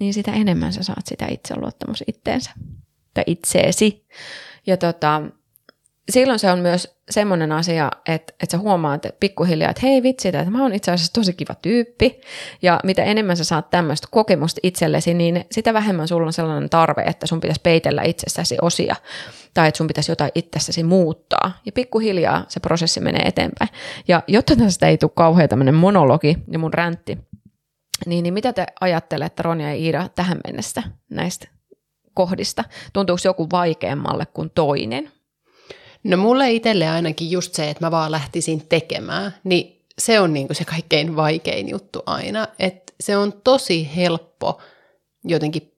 niin 0.00 0.14
sitä 0.14 0.32
enemmän 0.32 0.72
sä 0.72 0.82
saat 0.82 1.06
sitä 1.06 1.26
itseluottamus 1.30 2.04
itteensä 2.06 2.50
tai 3.14 3.24
itseesi. 3.26 4.06
Ja 4.66 4.76
tota, 4.76 5.22
silloin 6.10 6.38
se 6.38 6.50
on 6.50 6.58
myös 6.58 6.98
semmoinen 7.10 7.52
asia, 7.52 7.90
että, 8.06 8.32
että 8.42 8.56
sä 8.56 8.58
huomaat 8.58 9.04
että 9.04 9.18
pikkuhiljaa, 9.20 9.70
että 9.70 9.86
hei 9.86 10.02
vitsi, 10.02 10.28
että 10.28 10.50
mä 10.50 10.62
oon 10.62 10.74
itse 10.74 10.90
asiassa 10.90 11.12
tosi 11.12 11.32
kiva 11.32 11.54
tyyppi. 11.54 12.20
Ja 12.62 12.80
mitä 12.84 13.04
enemmän 13.04 13.36
sä 13.36 13.44
saat 13.44 13.70
tämmöistä 13.70 14.08
kokemusta 14.10 14.60
itsellesi, 14.62 15.14
niin 15.14 15.44
sitä 15.50 15.74
vähemmän 15.74 16.08
sulla 16.08 16.26
on 16.26 16.32
sellainen 16.32 16.70
tarve, 16.70 17.02
että 17.02 17.26
sun 17.26 17.40
pitäisi 17.40 17.60
peitellä 17.60 18.02
itsessäsi 18.02 18.56
osia. 18.62 18.96
Tai 19.54 19.68
että 19.68 19.78
sun 19.78 19.86
pitäisi 19.86 20.12
jotain 20.12 20.30
itsessäsi 20.34 20.82
muuttaa. 20.82 21.52
Ja 21.66 21.72
pikkuhiljaa 21.72 22.44
se 22.48 22.60
prosessi 22.60 23.00
menee 23.00 23.22
eteenpäin. 23.22 23.70
Ja 24.08 24.22
jotta 24.26 24.56
tästä 24.56 24.88
ei 24.88 24.98
tule 24.98 25.10
kauhean 25.14 25.48
tämmöinen 25.48 25.74
monologi 25.74 26.36
ja 26.50 26.58
mun 26.58 26.74
räntti, 26.74 27.18
niin, 28.06 28.22
niin 28.22 28.34
mitä 28.34 28.52
te 28.52 28.66
ajattelette 28.80 29.42
Ronja 29.42 29.68
ja 29.68 29.74
Iida 29.74 30.08
tähän 30.14 30.38
mennessä 30.46 30.82
näistä 31.10 31.48
kohdista? 32.14 32.64
Tuntuuko 32.92 33.20
joku 33.24 33.46
vaikeammalle 33.52 34.26
kuin 34.26 34.50
toinen? 34.50 35.12
No 36.04 36.16
mulle 36.16 36.50
itselle 36.50 36.88
ainakin 36.88 37.30
just 37.30 37.54
se, 37.54 37.70
että 37.70 37.86
mä 37.86 37.90
vaan 37.90 38.12
lähtisin 38.12 38.68
tekemään, 38.68 39.34
niin 39.44 39.86
se 39.98 40.20
on 40.20 40.32
niinku 40.32 40.54
se 40.54 40.64
kaikkein 40.64 41.16
vaikein 41.16 41.68
juttu 41.68 42.02
aina. 42.06 42.48
Että 42.58 42.92
se 43.00 43.16
on 43.16 43.32
tosi 43.44 43.96
helppo 43.96 44.60
jotenkin 45.24 45.74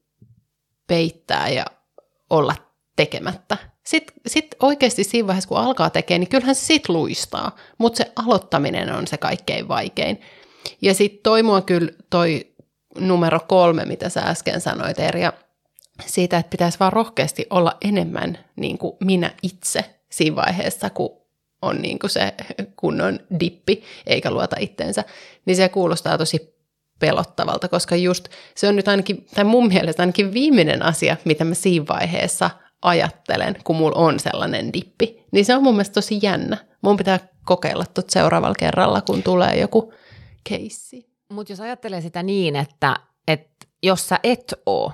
peittää 0.86 1.48
ja 1.48 1.64
olla 2.30 2.54
tekemättä. 2.96 3.56
Sitten 3.86 4.14
sit 4.26 4.46
oikeasti 4.60 5.04
siinä 5.04 5.26
vaiheessa, 5.26 5.48
kun 5.48 5.58
alkaa 5.58 5.90
tekemään, 5.90 6.20
niin 6.20 6.28
kyllähän 6.28 6.54
se 6.54 6.64
sit 6.64 6.88
luistaa, 6.88 7.56
mutta 7.78 7.96
se 7.96 8.12
aloittaminen 8.16 8.92
on 8.92 9.06
se 9.06 9.16
kaikkein 9.16 9.68
vaikein. 9.68 10.20
Ja 10.82 10.94
sitten 10.94 11.22
toi 11.22 11.42
mua 11.42 11.60
kyllä 11.60 11.92
toi 12.10 12.46
numero 12.98 13.40
kolme, 13.48 13.84
mitä 13.84 14.08
sä 14.08 14.20
äsken 14.20 14.60
sanoit 14.60 14.98
Erja, 14.98 15.32
siitä, 16.06 16.38
että 16.38 16.50
pitäisi 16.50 16.78
vaan 16.78 16.92
rohkeasti 16.92 17.46
olla 17.50 17.76
enemmän 17.84 18.38
niin 18.56 18.78
kuin 18.78 18.96
minä 19.00 19.34
itse 19.42 19.99
siinä 20.10 20.36
vaiheessa, 20.36 20.90
kun 20.90 21.20
on 21.62 21.82
niin 21.82 21.98
kuin 21.98 22.10
se 22.10 22.34
kunnon 22.76 23.20
dippi, 23.40 23.82
eikä 24.06 24.30
luota 24.30 24.56
itteensä, 24.60 25.04
niin 25.46 25.56
se 25.56 25.68
kuulostaa 25.68 26.18
tosi 26.18 26.54
pelottavalta, 26.98 27.68
koska 27.68 27.96
just 27.96 28.28
se 28.54 28.68
on 28.68 28.76
nyt 28.76 28.88
ainakin, 28.88 29.26
tai 29.34 29.44
mun 29.44 29.68
mielestä 29.68 30.02
ainakin 30.02 30.34
viimeinen 30.34 30.82
asia, 30.82 31.16
mitä 31.24 31.44
mä 31.44 31.54
siinä 31.54 31.84
vaiheessa 31.88 32.50
ajattelen, 32.82 33.56
kun 33.64 33.76
mulla 33.76 33.98
on 33.98 34.20
sellainen 34.20 34.72
dippi, 34.72 35.24
niin 35.32 35.44
se 35.44 35.54
on 35.54 35.62
mun 35.62 35.74
mielestä 35.74 35.94
tosi 35.94 36.18
jännä. 36.22 36.56
Mun 36.82 36.96
pitää 36.96 37.18
kokeilla 37.44 37.84
tuot 37.94 38.10
seuraavalla 38.10 38.54
kerralla, 38.58 39.00
kun 39.00 39.22
tulee 39.22 39.60
joku 39.60 39.92
keissi. 40.44 41.10
Mutta 41.32 41.52
jos 41.52 41.60
ajattelee 41.60 42.00
sitä 42.00 42.22
niin, 42.22 42.56
että, 42.56 42.96
että 43.28 43.66
jos 43.82 44.08
sä 44.08 44.18
et 44.22 44.54
oo 44.66 44.92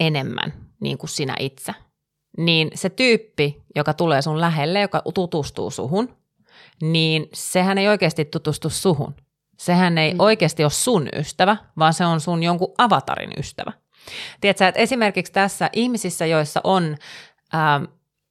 enemmän 0.00 0.52
niin 0.80 0.98
kuin 0.98 1.10
sinä 1.10 1.36
itse, 1.40 1.72
niin 2.38 2.70
se 2.74 2.90
tyyppi, 2.90 3.62
joka 3.76 3.94
tulee 3.94 4.22
sun 4.22 4.40
lähelle, 4.40 4.80
joka 4.80 5.02
tutustuu 5.14 5.70
suhun, 5.70 6.16
niin 6.82 7.28
sehän 7.34 7.78
ei 7.78 7.88
oikeasti 7.88 8.24
tutustu 8.24 8.70
suhun. 8.70 9.14
Sehän 9.58 9.98
ei 9.98 10.14
mm. 10.14 10.20
oikeasti 10.20 10.64
ole 10.64 10.70
sun 10.70 11.08
ystävä, 11.16 11.56
vaan 11.78 11.94
se 11.94 12.04
on 12.04 12.20
sun 12.20 12.42
jonkun 12.42 12.74
avatarin 12.78 13.30
ystävä. 13.38 13.72
Tiedätkö, 14.40 14.68
että 14.68 14.80
esimerkiksi 14.80 15.32
tässä 15.32 15.70
ihmisissä, 15.72 16.26
joissa 16.26 16.60
on, 16.64 16.96
ähm, 17.54 17.84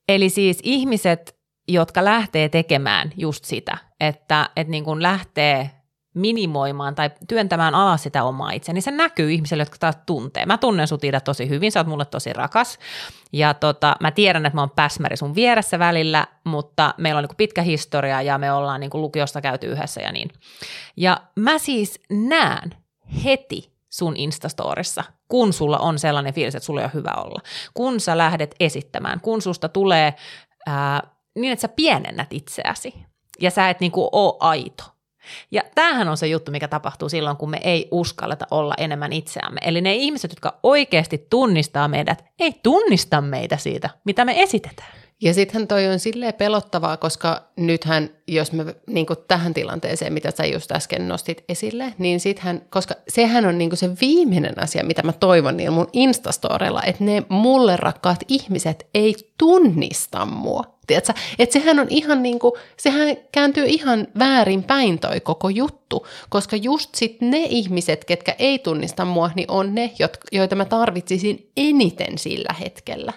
eli 0.10 0.30
siis 0.30 0.60
ihmiset, 0.64 1.38
jotka 1.68 2.06
lähtee 2.06 2.50
tekemään 2.50 3.12
just 3.18 3.46
sitä, 3.46 3.78
että, 4.00 4.50
että 4.56 4.72
niin 4.72 4.84
kuin 4.84 5.02
lähtee 5.02 5.72
minimoimaan 6.18 6.96
tai 6.96 7.12
työntämään 7.28 7.76
alas 7.76 8.04
sitä 8.04 8.24
omaa 8.24 8.52
itseä, 8.52 8.74
niin 8.74 8.82
se 8.82 8.92
näkyy 8.92 9.32
ihmisille, 9.32 9.62
jotka 9.62 9.78
taas 9.80 9.98
tuntee. 10.06 10.46
Mä 10.46 10.58
tunnen 10.58 10.88
sut 10.88 11.04
Ida 11.04 11.22
tosi 11.22 11.50
hyvin, 11.50 11.72
sä 11.72 11.80
oot 11.80 11.88
mulle 11.88 12.06
tosi 12.06 12.34
rakas 12.34 12.80
ja 13.34 13.54
tota, 13.54 13.96
mä 14.00 14.12
tiedän, 14.12 14.46
että 14.46 14.56
mä 14.56 14.62
oon 14.62 14.70
päsmäri 14.70 15.18
sun 15.18 15.36
vieressä 15.36 15.80
välillä, 15.80 16.28
mutta 16.44 16.94
meillä 16.98 17.20
on 17.20 17.24
niin 17.24 17.38
pitkä 17.38 17.62
historia 17.62 18.22
ja 18.22 18.38
me 18.38 18.52
ollaan 18.52 18.80
niin 18.80 18.92
lukiosta 18.94 19.42
käyty 19.42 19.68
yhdessä 19.68 20.02
ja 20.02 20.12
niin. 20.12 20.30
Ja 20.98 21.22
mä 21.36 21.58
siis 21.58 22.00
näen 22.10 22.76
heti 23.24 23.72
sun 23.90 24.18
Instastorissa, 24.18 25.04
kun 25.28 25.54
sulla 25.54 25.78
on 25.78 26.00
sellainen 26.00 26.34
fiilis, 26.34 26.56
että 26.56 26.66
sulla 26.66 26.82
on 26.82 26.90
hyvä 26.94 27.14
olla. 27.18 27.42
Kun 27.74 28.00
sä 28.00 28.18
lähdet 28.18 28.56
esittämään, 28.60 29.22
kun 29.22 29.42
susta 29.42 29.70
tulee 29.70 30.14
ää, 30.66 31.04
niin, 31.36 31.54
että 31.54 31.62
sä 31.62 31.68
pienennät 31.68 32.34
itseäsi 32.34 32.94
ja 33.42 33.52
sä 33.52 33.70
et 33.70 33.80
niin 33.80 33.92
kuin 33.92 34.10
ole 34.12 34.38
aito 34.40 34.84
ja 35.52 35.62
tämähän 35.76 36.08
on 36.08 36.18
se 36.18 36.28
juttu, 36.28 36.52
mikä 36.52 36.68
tapahtuu 36.68 37.10
silloin, 37.10 37.38
kun 37.38 37.50
me 37.50 37.60
ei 37.64 37.88
uskalleta 37.92 38.48
olla 38.52 38.74
enemmän 38.78 39.14
itseämme. 39.14 39.60
Eli 39.66 39.82
ne 39.82 39.96
ihmiset, 39.96 40.32
jotka 40.32 40.60
oikeasti 40.64 41.28
tunnistaa 41.30 41.88
meidät, 41.88 42.24
ei 42.40 42.60
tunnista 42.64 43.22
meitä 43.22 43.58
siitä, 43.58 43.90
mitä 44.06 44.26
me 44.26 44.42
esitetään. 44.42 44.92
Ja 45.22 45.34
sittenhän 45.34 45.68
toi 45.68 45.88
on 45.88 46.00
silleen 46.00 46.34
pelottavaa, 46.34 46.98
koska 46.98 47.44
nythän, 47.56 48.10
jos 48.28 48.52
me 48.52 48.76
niin 48.88 49.06
tähän 49.28 49.54
tilanteeseen, 49.54 50.14
mitä 50.14 50.32
sä 50.32 50.46
just 50.46 50.72
äsken 50.72 51.08
nostit 51.08 51.44
esille, 51.50 51.94
niin 51.98 52.20
sittenhän, 52.20 52.62
koska 52.70 52.96
sehän 53.08 53.46
on 53.46 53.58
niin 53.58 53.78
se 53.78 53.90
viimeinen 54.02 54.64
asia, 54.64 54.84
mitä 54.84 55.04
mä 55.04 55.14
toivon 55.14 55.58
niillä 55.58 55.76
mun 55.76 55.90
Instastorella, 55.94 56.84
että 56.84 57.04
ne 57.04 57.24
mulle 57.30 57.78
rakkaat 57.78 58.20
ihmiset 58.28 58.88
ei 58.94 59.16
tunnista 59.38 60.26
mua. 60.26 60.77
Tiedätkö? 60.88 61.14
Että 61.40 61.54
sehän 61.54 61.80
on 61.80 61.88
ihan 61.90 62.24
niin 62.24 62.40
kuin, 62.40 62.54
sehän 62.78 63.18
kääntyy 63.32 63.66
ihan 63.66 64.08
väärin 64.20 64.64
päin 64.64 65.00
toi 65.00 65.20
koko 65.20 65.50
juttu, 65.50 66.08
koska 66.30 66.56
just 66.56 66.96
sit 66.96 67.22
ne 67.22 67.44
ihmiset, 67.50 68.06
ketkä 68.06 68.36
ei 68.40 68.60
tunnista 68.60 69.06
mua, 69.06 69.32
niin 69.36 69.52
on 69.52 69.76
ne, 69.76 69.92
joita 70.32 70.56
mä 70.56 70.66
tarvitsisin 70.66 71.52
eniten 71.58 72.18
sillä 72.18 72.54
hetkellä. 72.60 73.14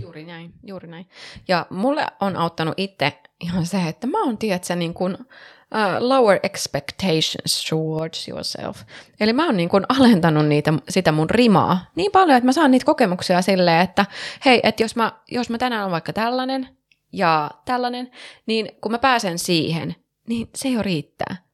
Juuri 0.00 0.24
näin, 0.24 0.52
juuri 0.62 0.88
näin. 0.88 1.08
Ja 1.48 1.66
mulle 1.70 2.06
on 2.20 2.36
auttanut 2.36 2.74
itse 2.76 3.12
ihan 3.40 3.66
se, 3.66 3.78
että 3.88 4.06
mä 4.06 4.24
oon, 4.24 4.38
tiedätkö, 4.38 4.76
niin 4.76 4.94
kuin, 4.94 5.14
uh, 5.14 6.08
lower 6.08 6.40
expectations 6.42 7.66
towards 7.70 8.28
yourself. 8.28 8.82
Eli 9.20 9.32
mä 9.32 9.46
oon 9.46 9.56
niin 9.56 9.68
kuin 9.68 9.84
alentanut 9.88 10.46
niitä, 10.46 10.72
sitä 10.88 11.12
mun 11.12 11.30
rimaa 11.30 11.90
niin 11.94 12.12
paljon, 12.12 12.36
että 12.36 12.46
mä 12.46 12.52
saan 12.52 12.70
niitä 12.70 12.86
kokemuksia 12.86 13.42
silleen, 13.42 13.80
että 13.80 14.06
hei, 14.44 14.60
että 14.62 14.82
jos 14.82 14.96
mä, 14.96 15.12
jos 15.30 15.50
mä 15.50 15.58
tänään 15.58 15.84
on 15.84 15.90
vaikka 15.90 16.12
tällainen 16.12 16.68
ja 17.12 17.50
tällainen, 17.64 18.10
niin 18.46 18.68
kun 18.80 18.92
mä 18.92 18.98
pääsen 18.98 19.38
siihen, 19.38 19.94
niin 20.28 20.48
se 20.54 20.68
jo 20.68 20.82
riittää. 20.82 21.45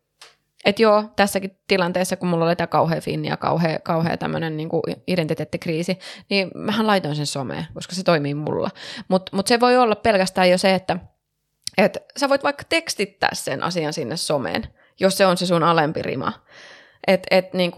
Että 0.64 0.82
joo, 0.82 1.04
tässäkin 1.16 1.58
tilanteessa, 1.68 2.16
kun 2.16 2.28
mulla 2.28 2.44
oli 2.44 2.56
tämä 2.56 2.66
kauhea 2.66 3.00
finni 3.00 3.28
ja 3.28 3.36
kauhea, 3.36 3.78
kauhea 3.78 4.16
tämmöinen 4.16 4.56
niin 4.56 4.68
identiteettikriisi, 5.06 5.98
niin 6.30 6.50
mähän 6.54 6.86
laitoin 6.86 7.16
sen 7.16 7.26
someen, 7.26 7.66
koska 7.74 7.94
se 7.94 8.02
toimii 8.02 8.34
mulla. 8.34 8.70
Mutta 9.08 9.36
mut 9.36 9.46
se 9.46 9.60
voi 9.60 9.76
olla 9.76 9.96
pelkästään 9.96 10.50
jo 10.50 10.58
se, 10.58 10.74
että 10.74 10.96
et 11.78 11.98
sä 12.16 12.28
voit 12.28 12.44
vaikka 12.44 12.64
tekstittää 12.68 13.30
sen 13.32 13.62
asian 13.62 13.92
sinne 13.92 14.16
someen, 14.16 14.62
jos 15.00 15.16
se 15.16 15.26
on 15.26 15.36
se 15.36 15.46
sun 15.46 15.62
alempi 15.62 16.02
rima. 16.02 16.32
Että 17.06 17.36
et, 17.36 17.54
niin 17.54 17.72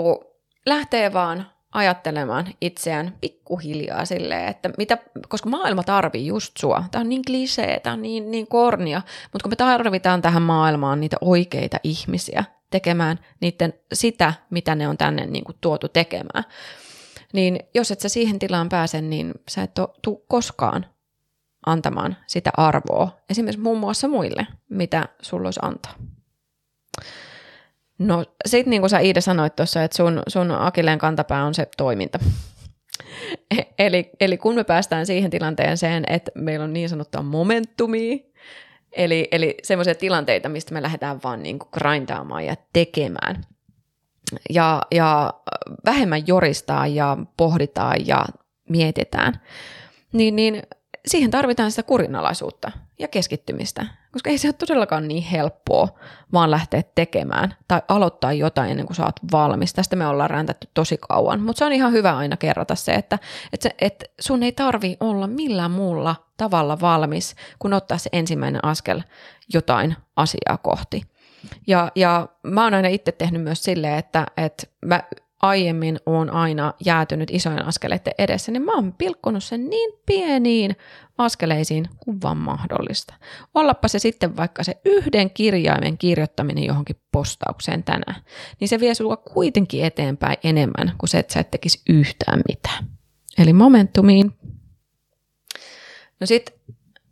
lähtee 0.66 1.12
vaan 1.12 1.46
ajattelemaan 1.72 2.46
itseään 2.60 3.16
pikkuhiljaa 3.20 4.04
silleen, 4.04 4.48
että 4.48 4.70
mitä, 4.78 4.98
koska 5.28 5.48
maailma 5.48 5.82
tarvii 5.82 6.26
just 6.26 6.56
sua. 6.56 6.84
Tämä 6.90 7.00
on 7.00 7.08
niin 7.08 7.24
klisee, 7.26 7.80
tämä 7.80 7.94
on 7.94 8.02
niin, 8.02 8.30
niin 8.30 8.46
kornia, 8.46 9.02
mutta 9.32 9.42
kun 9.42 9.52
me 9.52 9.56
tarvitaan 9.56 10.22
tähän 10.22 10.42
maailmaan 10.42 11.00
niitä 11.00 11.16
oikeita 11.20 11.76
ihmisiä 11.82 12.44
tekemään 12.74 13.18
niiden 13.40 13.74
sitä, 13.92 14.34
mitä 14.50 14.74
ne 14.74 14.88
on 14.88 14.98
tänne 14.98 15.26
niin 15.26 15.44
kuin 15.44 15.56
tuotu 15.60 15.88
tekemään, 15.88 16.44
niin 17.32 17.60
jos 17.74 17.90
et 17.90 18.00
sä 18.00 18.08
siihen 18.08 18.38
tilaan 18.38 18.68
pääse, 18.68 19.00
niin 19.00 19.34
sä 19.48 19.62
et 19.62 19.70
tule 20.02 20.18
koskaan 20.28 20.86
antamaan 21.66 22.16
sitä 22.26 22.50
arvoa, 22.56 23.16
esimerkiksi 23.30 23.60
muun 23.60 23.78
muassa 23.78 24.08
muille, 24.08 24.46
mitä 24.70 25.08
sulla 25.22 25.46
olisi 25.46 25.60
antaa. 25.62 25.94
No 27.98 28.24
sitten 28.46 28.70
niin 28.70 28.82
kuin 28.82 28.90
sä 28.90 28.98
Iida 28.98 29.20
sanoit 29.20 29.56
tuossa, 29.56 29.82
että 29.82 29.96
sun, 29.96 30.22
sun 30.28 30.50
akilleen 30.50 30.98
kantapää 30.98 31.44
on 31.44 31.54
se 31.54 31.68
toiminta. 31.76 32.18
E, 33.58 33.62
eli, 33.78 34.10
eli 34.20 34.38
kun 34.38 34.54
me 34.54 34.64
päästään 34.64 35.06
siihen 35.06 35.30
tilanteeseen, 35.30 36.04
että 36.08 36.30
meillä 36.34 36.64
on 36.64 36.72
niin 36.72 36.88
sanottua 36.88 37.22
momentumia, 37.22 38.18
eli, 38.96 39.28
eli 39.32 39.54
semmoisia 39.62 39.94
tilanteita, 39.94 40.48
mistä 40.48 40.74
me 40.74 40.82
lähdetään 40.82 41.20
vaan 41.24 41.42
niin 41.42 41.58
kuin 41.58 41.68
grindaamaan 41.72 42.46
ja 42.46 42.56
tekemään, 42.72 43.44
ja, 44.50 44.82
ja 44.94 45.34
vähemmän 45.84 46.26
joristaa 46.26 46.86
ja 46.86 47.16
pohditaan 47.36 48.06
ja 48.06 48.24
mietitään, 48.68 49.40
niin, 50.12 50.36
niin 50.36 50.62
siihen 51.06 51.30
tarvitaan 51.30 51.70
sitä 51.70 51.82
kurinalaisuutta 51.82 52.72
ja 52.98 53.08
keskittymistä, 53.08 53.86
koska 54.14 54.30
ei 54.30 54.38
se 54.38 54.48
ole 54.48 54.52
todellakaan 54.52 55.08
niin 55.08 55.22
helppoa 55.22 55.88
vaan 56.32 56.50
lähteä 56.50 56.82
tekemään 56.94 57.54
tai 57.68 57.82
aloittaa 57.88 58.32
jotain 58.32 58.70
ennen 58.70 58.86
kuin 58.86 58.96
sä 58.96 59.04
oot 59.04 59.20
valmis. 59.32 59.74
Tästä 59.74 59.96
me 59.96 60.06
ollaan 60.06 60.30
räntätty 60.30 60.68
tosi 60.74 60.98
kauan, 61.08 61.40
mutta 61.40 61.58
se 61.58 61.64
on 61.64 61.72
ihan 61.72 61.92
hyvä 61.92 62.16
aina 62.16 62.36
kerrata 62.36 62.74
se, 62.74 62.94
että, 62.94 63.18
että, 63.52 63.68
se, 63.68 63.74
että 63.80 64.04
sun 64.20 64.42
ei 64.42 64.52
tarvi 64.52 64.96
olla 65.00 65.26
millään 65.26 65.70
muulla 65.70 66.16
tavalla 66.36 66.80
valmis, 66.80 67.34
kun 67.58 67.72
ottaa 67.72 67.98
se 67.98 68.10
ensimmäinen 68.12 68.64
askel 68.64 69.02
jotain 69.52 69.96
asiaa 70.16 70.56
kohti. 70.62 71.02
Ja, 71.66 71.92
ja 71.94 72.28
mä 72.42 72.64
oon 72.64 72.74
aina 72.74 72.88
itse 72.88 73.12
tehnyt 73.12 73.42
myös 73.42 73.64
silleen, 73.64 73.98
että, 73.98 74.26
että 74.36 74.66
mä 74.84 75.02
aiemmin 75.44 75.98
on 76.06 76.30
aina 76.30 76.74
jäätynyt 76.84 77.30
isojen 77.32 77.64
askeleiden 77.64 78.12
edessä, 78.18 78.52
niin 78.52 78.62
mä 78.62 78.74
oon 78.74 78.92
pilkkonut 78.92 79.44
sen 79.44 79.70
niin 79.70 79.90
pieniin 80.06 80.76
askeleisiin 81.18 81.88
kuin 81.96 82.22
vaan 82.22 82.36
mahdollista. 82.36 83.14
Ollappa 83.54 83.88
se 83.88 83.98
sitten 83.98 84.36
vaikka 84.36 84.64
se 84.64 84.80
yhden 84.84 85.30
kirjaimen 85.30 85.98
kirjoittaminen 85.98 86.64
johonkin 86.64 86.96
postaukseen 87.12 87.84
tänään, 87.84 88.22
niin 88.60 88.68
se 88.68 88.80
vie 88.80 88.94
sulla 88.94 89.16
kuitenkin 89.16 89.84
eteenpäin 89.84 90.36
enemmän 90.44 90.92
kuin 90.98 91.10
se, 91.10 91.18
että 91.18 91.32
sä 91.32 91.40
et 91.40 91.50
tekisi 91.50 91.82
yhtään 91.88 92.42
mitään. 92.48 92.86
Eli 93.38 93.52
momentumiin. 93.52 94.32
No 96.20 96.26
sitten 96.26 96.53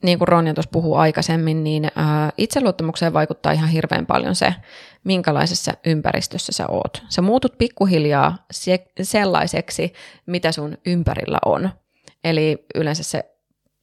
niin 0.03 0.19
kuin 0.19 0.29
Ronja 0.29 0.55
tuossa 0.55 0.71
puhui 0.73 0.99
aikaisemmin, 0.99 1.65
niin 1.65 1.89
ää, 1.97 2.31
itseluottamukseen 2.39 3.13
vaikuttaa 3.13 3.53
ihan 3.53 3.69
hirveän 3.69 4.07
paljon 4.07 4.35
se, 4.35 4.55
minkälaisessa 5.05 5.73
ympäristössä 5.87 6.53
sä 6.53 6.67
oot. 6.67 7.03
Sä 7.09 7.23
muutut 7.23 7.59
pikkuhiljaa 7.59 8.47
se, 8.51 8.87
sellaiseksi, 9.03 9.93
mitä 10.27 10.53
sun 10.53 10.79
ympärillä 10.87 11.39
on. 11.45 11.71
Eli 12.25 12.67
yleensä 12.75 13.03
se 13.03 13.25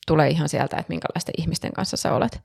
tulee 0.08 0.29
ihan 0.29 0.49
sieltä, 0.49 0.77
että 0.77 0.93
minkälaisten 0.93 1.36
ihmisten 1.38 1.73
kanssa 1.73 1.97
sä 1.97 2.13
olet. 2.13 2.41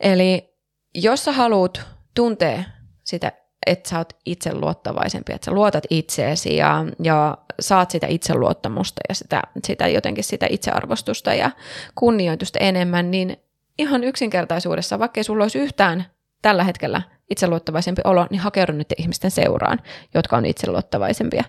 Eli 0.00 0.54
jos 0.94 1.24
sä 1.24 1.32
haluat 1.32 1.80
tuntea 2.14 2.62
sitä, 3.04 3.32
että 3.66 3.88
sä 3.88 3.98
oot 3.98 4.12
itse 4.26 4.54
luottavaisempi, 4.54 5.32
että 5.32 5.44
sä 5.44 5.50
luotat 5.50 5.84
itseesi 5.90 6.56
ja, 6.56 6.84
ja 7.02 7.38
saat 7.60 7.90
sitä 7.90 8.06
itseluottamusta 8.06 9.00
ja 9.08 9.14
sitä, 9.14 9.42
sitä 9.64 9.88
jotenkin 9.88 10.24
sitä 10.24 10.46
itsearvostusta 10.50 11.34
ja 11.34 11.50
kunnioitusta 11.94 12.58
enemmän, 12.58 13.10
niin 13.10 13.36
ihan 13.78 14.04
yksinkertaisuudessa, 14.04 14.98
vaikka 14.98 15.20
ei 15.20 15.24
sulla 15.24 15.44
olisi 15.44 15.58
yhtään 15.58 16.04
tällä 16.42 16.64
hetkellä 16.64 17.02
itseluottavaisempi 17.30 18.02
olo, 18.04 18.26
niin 18.30 18.40
hakeudu 18.40 18.72
nyt 18.72 18.94
ihmisten 18.98 19.30
seuraan, 19.30 19.80
jotka 20.14 20.36
on 20.36 20.46
itseluottavaisempia. 20.46 21.44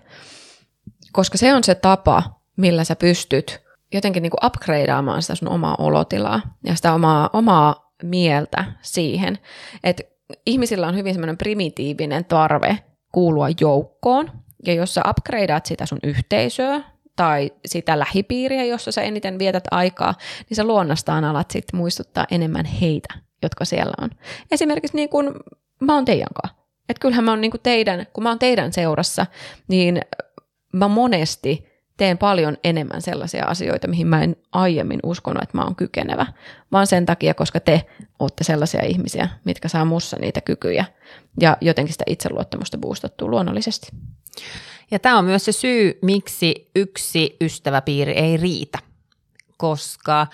Koska 1.12 1.38
se 1.38 1.54
on 1.54 1.64
se 1.64 1.74
tapa, 1.74 2.22
millä 2.56 2.84
sä 2.84 2.96
pystyt 2.96 3.62
jotenkin 3.92 4.22
niin 4.22 4.30
kuin 4.30 4.46
upgradeaamaan 4.46 5.22
sitä 5.22 5.34
sun 5.34 5.48
omaa 5.48 5.76
olotilaa 5.78 6.40
ja 6.66 6.74
sitä 6.74 6.94
omaa, 6.94 7.30
omaa 7.32 7.92
mieltä 8.02 8.64
siihen, 8.82 9.38
että 9.84 10.02
ihmisillä 10.46 10.88
on 10.88 10.96
hyvin 10.96 11.14
semmoinen 11.14 11.38
primitiivinen 11.38 12.24
tarve 12.24 12.78
kuulua 13.12 13.46
joukkoon, 13.60 14.30
ja 14.66 14.74
jos 14.74 14.94
sä 14.94 15.02
upgradeat 15.08 15.66
sitä 15.66 15.86
sun 15.86 15.98
yhteisöä 16.02 16.80
tai 17.16 17.50
sitä 17.66 17.98
lähipiiriä, 17.98 18.64
jossa 18.64 18.92
sä 18.92 19.02
eniten 19.02 19.38
vietät 19.38 19.64
aikaa, 19.70 20.14
niin 20.48 20.56
sä 20.56 20.64
luonnastaan 20.64 21.24
alat 21.24 21.50
sitten 21.50 21.78
muistuttaa 21.78 22.26
enemmän 22.30 22.64
heitä, 22.64 23.14
jotka 23.42 23.64
siellä 23.64 23.92
on. 24.00 24.10
Esimerkiksi 24.50 24.96
niin 24.96 25.08
kuin 25.08 25.30
mä 25.80 25.94
oon 25.94 26.04
teidän 26.04 26.28
kanssa. 26.42 26.62
Että 26.88 27.00
kyllähän 27.00 27.24
mä 27.24 27.30
oon 27.30 27.40
niin 27.40 27.52
teidän, 27.62 28.06
kun 28.12 28.22
mä 28.22 28.28
oon 28.28 28.38
teidän 28.38 28.72
seurassa, 28.72 29.26
niin 29.68 30.00
mä 30.72 30.88
monesti 30.88 31.71
teen 32.02 32.18
paljon 32.18 32.56
enemmän 32.64 33.02
sellaisia 33.02 33.44
asioita, 33.44 33.88
mihin 33.88 34.06
mä 34.06 34.22
en 34.22 34.36
aiemmin 34.52 35.00
uskonut, 35.02 35.42
että 35.42 35.58
mä 35.58 35.64
oon 35.64 35.76
kykenevä, 35.76 36.26
vaan 36.72 36.86
sen 36.86 37.06
takia, 37.06 37.34
koska 37.34 37.60
te 37.60 37.84
olette 38.18 38.44
sellaisia 38.44 38.82
ihmisiä, 38.82 39.28
mitkä 39.44 39.68
saa 39.68 39.84
mussa 39.84 40.16
niitä 40.20 40.40
kykyjä. 40.40 40.84
Ja 41.40 41.56
jotenkin 41.60 41.92
sitä 41.92 42.04
itseluottamusta 42.06 42.78
boostattua 42.78 43.28
luonnollisesti. 43.28 43.88
Ja 44.90 44.98
tämä 44.98 45.18
on 45.18 45.24
myös 45.24 45.44
se 45.44 45.52
syy, 45.52 45.98
miksi 46.02 46.70
yksi 46.76 47.36
ystäväpiiri 47.40 48.12
ei 48.12 48.36
riitä, 48.36 48.78
koska 49.56 50.26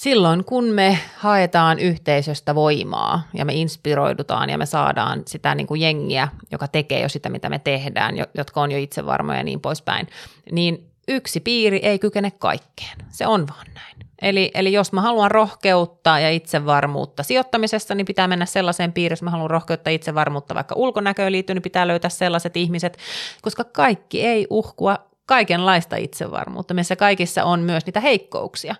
silloin 0.00 0.44
kun 0.44 0.64
me 0.64 0.98
haetaan 1.16 1.78
yhteisöstä 1.78 2.54
voimaa 2.54 3.22
ja 3.34 3.44
me 3.44 3.52
inspiroidutaan 3.54 4.50
ja 4.50 4.58
me 4.58 4.66
saadaan 4.66 5.22
sitä 5.26 5.54
niin 5.54 5.66
kuin 5.66 5.80
jengiä, 5.80 6.28
joka 6.52 6.68
tekee 6.68 7.00
jo 7.00 7.08
sitä, 7.08 7.28
mitä 7.28 7.48
me 7.48 7.58
tehdään, 7.58 8.14
jotka 8.34 8.60
on 8.60 8.72
jo 8.72 8.78
itsevarmoja 8.78 9.38
ja 9.38 9.44
niin 9.44 9.60
poispäin, 9.60 10.06
niin 10.52 10.90
yksi 11.08 11.40
piiri 11.40 11.80
ei 11.82 11.98
kykene 11.98 12.30
kaikkeen. 12.30 12.98
Se 13.08 13.26
on 13.26 13.46
vaan 13.48 13.66
näin. 13.74 13.96
Eli, 14.22 14.50
eli 14.54 14.72
jos 14.72 14.92
mä 14.92 15.00
haluan 15.00 15.30
rohkeutta 15.30 16.18
ja 16.18 16.30
itsevarmuutta 16.30 17.22
sijoittamisessa, 17.22 17.94
niin 17.94 18.06
pitää 18.06 18.28
mennä 18.28 18.46
sellaiseen 18.46 18.92
piiriin, 18.92 19.12
jos 19.12 19.22
mä 19.22 19.30
haluan 19.30 19.50
rohkeutta 19.50 19.90
ja 19.90 19.94
itsevarmuutta 19.94 20.54
vaikka 20.54 20.74
ulkonäköön 20.74 21.32
liittyen, 21.32 21.54
niin 21.54 21.62
pitää 21.62 21.88
löytää 21.88 22.10
sellaiset 22.10 22.56
ihmiset, 22.56 22.98
koska 23.42 23.64
kaikki 23.64 24.26
ei 24.26 24.46
uhkua 24.50 24.98
kaikenlaista 25.26 25.96
itsevarmuutta. 25.96 26.74
Meissä 26.74 26.96
kaikissa 26.96 27.44
on 27.44 27.60
myös 27.60 27.86
niitä 27.86 28.00
heikkouksia. 28.00 28.74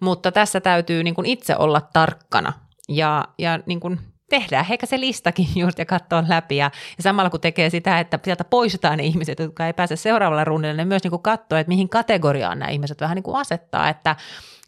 Mutta 0.00 0.32
tässä 0.32 0.60
täytyy 0.60 1.02
niin 1.02 1.14
kuin 1.14 1.26
itse 1.26 1.56
olla 1.56 1.80
tarkkana 1.80 2.52
ja, 2.88 3.24
ja 3.38 3.60
niin 3.66 3.80
kuin 3.80 3.98
tehdään 4.30 4.66
ehkä 4.70 4.86
se 4.86 5.00
listakin 5.00 5.48
just 5.62 5.78
ja 5.78 5.86
katsoa 5.86 6.24
läpi. 6.28 6.56
Ja, 6.56 6.70
ja 6.96 7.02
samalla 7.02 7.30
kun 7.30 7.40
tekee 7.40 7.70
sitä, 7.70 8.00
että 8.00 8.18
sieltä 8.24 8.44
poistetaan 8.44 8.98
ne 8.98 9.04
ihmiset, 9.04 9.38
jotka 9.38 9.66
ei 9.66 9.72
pääse 9.72 9.96
seuraavalla 9.96 10.44
rundilla, 10.44 10.76
niin 10.76 10.88
myös 10.88 11.02
niin 11.02 11.10
kuin 11.10 11.22
katsoa, 11.22 11.58
että 11.58 11.68
mihin 11.68 11.88
kategoriaan 11.88 12.58
nämä 12.58 12.70
ihmiset 12.70 13.00
vähän 13.00 13.14
niin 13.14 13.22
kuin 13.22 13.36
asettaa, 13.36 13.88
että, 13.88 14.16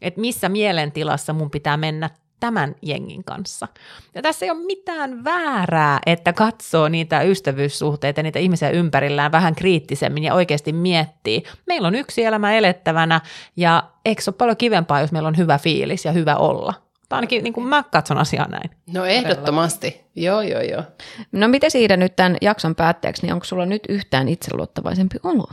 että 0.01 0.21
missä 0.21 0.49
mielentilassa 0.49 1.33
mun 1.33 1.51
pitää 1.51 1.77
mennä 1.77 2.09
tämän 2.39 2.75
jengin 2.81 3.23
kanssa. 3.23 3.67
Ja 4.15 4.21
tässä 4.21 4.45
ei 4.45 4.51
ole 4.51 4.65
mitään 4.65 5.23
väärää, 5.23 5.99
että 6.05 6.33
katsoo 6.33 6.89
niitä 6.89 7.21
ystävyyssuhteita, 7.21 8.23
niitä 8.23 8.39
ihmisiä 8.39 8.69
ympärillään 8.69 9.31
vähän 9.31 9.55
kriittisemmin 9.55 10.23
ja 10.23 10.33
oikeasti 10.33 10.73
miettii. 10.73 11.43
Meillä 11.67 11.87
on 11.87 11.95
yksi 11.95 12.23
elämä 12.23 12.53
elettävänä 12.53 13.21
ja 13.55 13.83
eikö 14.05 14.21
se 14.21 14.29
ole 14.29 14.35
paljon 14.37 14.57
kivempaa, 14.57 15.01
jos 15.01 15.11
meillä 15.11 15.27
on 15.27 15.37
hyvä 15.37 15.57
fiilis 15.57 16.05
ja 16.05 16.11
hyvä 16.11 16.35
olla? 16.35 16.73
Tai 17.09 17.17
ainakin 17.17 17.43
niin 17.43 17.53
kuin 17.53 17.67
mä 17.67 17.83
katson 17.83 18.17
asiaa 18.17 18.47
näin. 18.47 18.69
No 18.93 19.05
ehdottomasti. 19.05 20.01
Joo, 20.15 20.41
joo, 20.41 20.61
joo. 20.61 20.83
No 21.31 21.47
miten 21.47 21.71
siitä 21.71 21.97
nyt 21.97 22.15
tämän 22.15 22.37
jakson 22.41 22.75
päätteeksi, 22.75 23.21
niin 23.21 23.33
onko 23.33 23.45
sulla 23.45 23.65
nyt 23.65 23.83
yhtään 23.89 24.27
itseluottavaisempi 24.27 25.17
olo? 25.23 25.47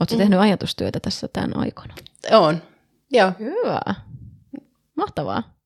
Oletko 0.00 0.14
mm. 0.14 0.18
tehnyt 0.18 0.40
ajatustyötä 0.40 1.00
tässä 1.00 1.28
tämän 1.28 1.56
aikana? 1.56 1.94
On, 2.30 2.62
joo. 3.10 3.32
Hyvä. 3.38 3.80
Mahtavaa. 4.94 5.57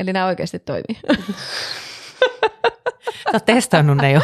Eli 0.00 0.12
nämä 0.12 0.26
oikeasti 0.26 0.58
toimii. 0.58 1.00
Sä 3.04 3.32
oot 3.32 3.44
testannut 3.44 3.96
ne 3.96 4.12
jo. 4.12 4.20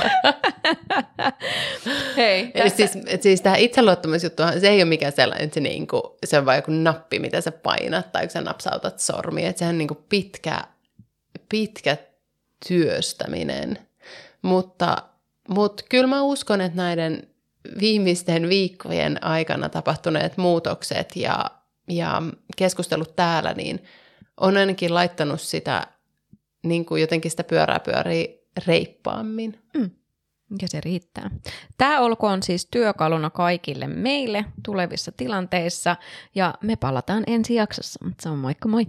Hei. 2.16 2.50
Eli 2.54 2.70
siis, 2.70 2.98
siis 3.20 3.40
tämä 3.40 3.56
itseluottamusjuttu, 3.56 4.42
se 4.60 4.68
ei 4.68 4.76
ole 4.76 4.84
mikään 4.84 5.12
sellainen, 5.12 5.44
että 5.44 5.54
se, 5.54 5.60
niinku, 5.60 6.18
se 6.24 6.38
on 6.38 6.46
vain 6.46 6.58
joku 6.58 6.70
nappi, 6.70 7.18
mitä 7.18 7.40
sä 7.40 7.52
painat 7.52 8.12
tai 8.12 8.28
sä 8.28 8.40
napsautat 8.40 9.00
sormia. 9.00 9.48
Että 9.48 9.58
sehän 9.58 9.74
on 9.74 9.78
niinku 9.78 10.04
pitkä, 10.08 10.60
pitkä 11.48 11.96
työstäminen. 12.68 13.78
Mutta, 14.42 14.96
mutta 15.48 15.84
kyllä 15.88 16.06
mä 16.06 16.22
uskon, 16.22 16.60
että 16.60 16.76
näiden 16.76 17.28
viimeisten 17.80 18.48
viikkojen 18.48 19.24
aikana 19.24 19.68
tapahtuneet 19.68 20.36
muutokset 20.36 21.16
ja, 21.16 21.44
ja 21.88 22.22
keskustelut 22.56 23.16
täällä, 23.16 23.52
niin 23.52 23.84
on 24.40 24.56
ainakin 24.56 24.94
laittanut 24.94 25.40
sitä 25.40 25.86
niin 26.62 26.84
kuin 26.84 27.00
jotenkin 27.00 27.30
sitä 27.30 27.44
pyörää 27.44 27.80
pyörii 27.80 28.48
reippaammin. 28.66 29.58
Mm. 29.76 29.90
Ja 30.62 30.68
se 30.68 30.80
riittää. 30.80 31.30
Tämä 31.78 32.00
olkoon 32.00 32.42
siis 32.42 32.68
työkaluna 32.70 33.30
kaikille 33.30 33.86
meille 33.86 34.44
tulevissa 34.64 35.12
tilanteissa 35.12 35.96
ja 36.34 36.54
me 36.62 36.76
palataan 36.76 37.24
ensi 37.26 37.54
jaksossa. 37.54 38.04
Se 38.20 38.28
on 38.28 38.38
moikka 38.38 38.68
moi! 38.68 38.86